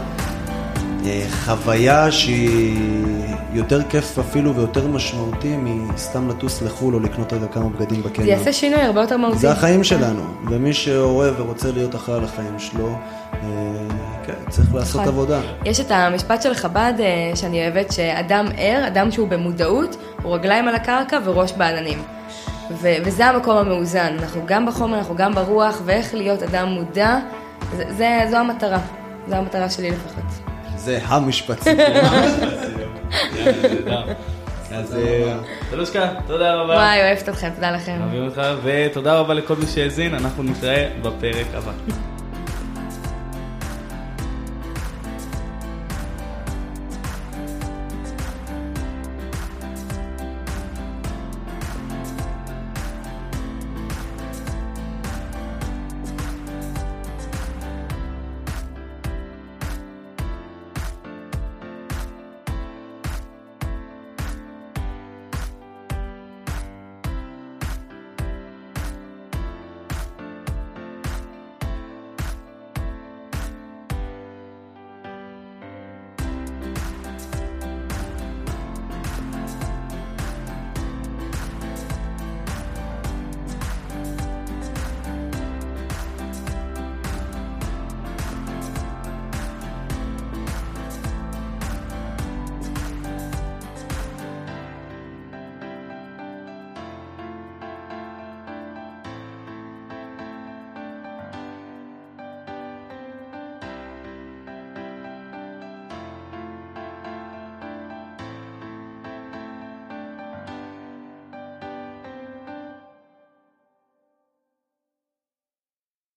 אה, 1.05 1.25
חוויה 1.45 2.11
שהיא 2.11 2.99
יותר 3.53 3.83
כיף 3.83 4.19
אפילו 4.19 4.55
ויותר 4.55 4.87
משמעותי 4.87 5.57
מסתם 5.57 6.29
לטוס 6.29 6.61
לחו"ל 6.61 6.95
או 6.95 6.99
לקנות 6.99 7.33
רגע 7.33 7.47
כמה 7.47 7.69
בגדים 7.69 8.03
בקניון. 8.03 8.25
זה 8.25 8.31
יעשה 8.31 8.53
שינוי 8.53 8.81
הרבה 8.81 9.01
יותר 9.01 9.17
מהותי. 9.17 9.37
זה 9.37 9.51
החיים 9.51 9.83
שלנו, 9.83 10.21
ומי 10.49 10.73
שאוהב 10.73 11.39
ורוצה 11.39 11.71
להיות 11.71 11.95
אחראי 11.95 12.17
על 12.17 12.23
החיים 12.23 12.59
שלו, 12.59 12.95
אה, 13.33 13.39
כן, 14.25 14.33
צריך 14.49 14.75
לעשות 14.75 15.01
נכון. 15.01 15.13
עבודה. 15.13 15.41
יש 15.65 15.79
את 15.79 15.91
המשפט 15.91 16.41
של 16.41 16.53
חב"ד 16.53 16.93
אה, 16.99 17.31
שאני 17.35 17.61
אוהבת, 17.61 17.91
שאדם 17.91 18.45
ער, 18.57 18.87
אדם 18.87 19.11
שהוא 19.11 19.27
במודעות, 19.27 19.95
הוא 20.23 20.35
רגליים 20.35 20.67
על 20.67 20.75
הקרקע 20.75 21.19
וראש 21.25 21.51
בעננים. 21.51 21.99
ו- 22.71 22.95
וזה 23.05 23.25
המקום 23.25 23.57
המאוזן, 23.57 24.15
אנחנו 24.19 24.41
גם 24.45 24.65
בחומר, 24.65 24.97
אנחנו 24.97 25.15
גם 25.15 25.35
ברוח, 25.35 25.81
ואיך 25.85 26.13
להיות 26.13 26.43
אדם 26.43 26.67
מודע, 26.67 27.17
זה, 27.75 27.83
זה, 27.89 28.19
זו 28.29 28.37
המטרה, 28.37 28.79
זו 29.27 29.35
המטרה 29.35 29.69
שלי 29.69 29.91
לפחות. 29.91 30.23
זה 30.75 30.99
המשפט 31.03 31.61
סיפור. 31.61 31.85
אז 34.71 34.95
תלושקה, 35.69 36.01
אה, 36.01 36.13
תודה 36.27 36.55
רבה. 36.55 36.73
וואי, 36.73 37.01
אוהבת 37.01 37.29
אתכם, 37.29 37.49
תודה 37.55 37.71
לכם. 37.71 37.97
אוהבים 38.01 38.25
אותך, 38.25 38.41
ותודה 38.63 39.15
רבה 39.15 39.33
לכל 39.33 39.55
מי 39.55 39.67
שהאזין, 39.67 40.13
אנחנו 40.13 40.43
נתראה 40.43 40.89
בפרק 41.01 41.47
הבא. 41.53 41.71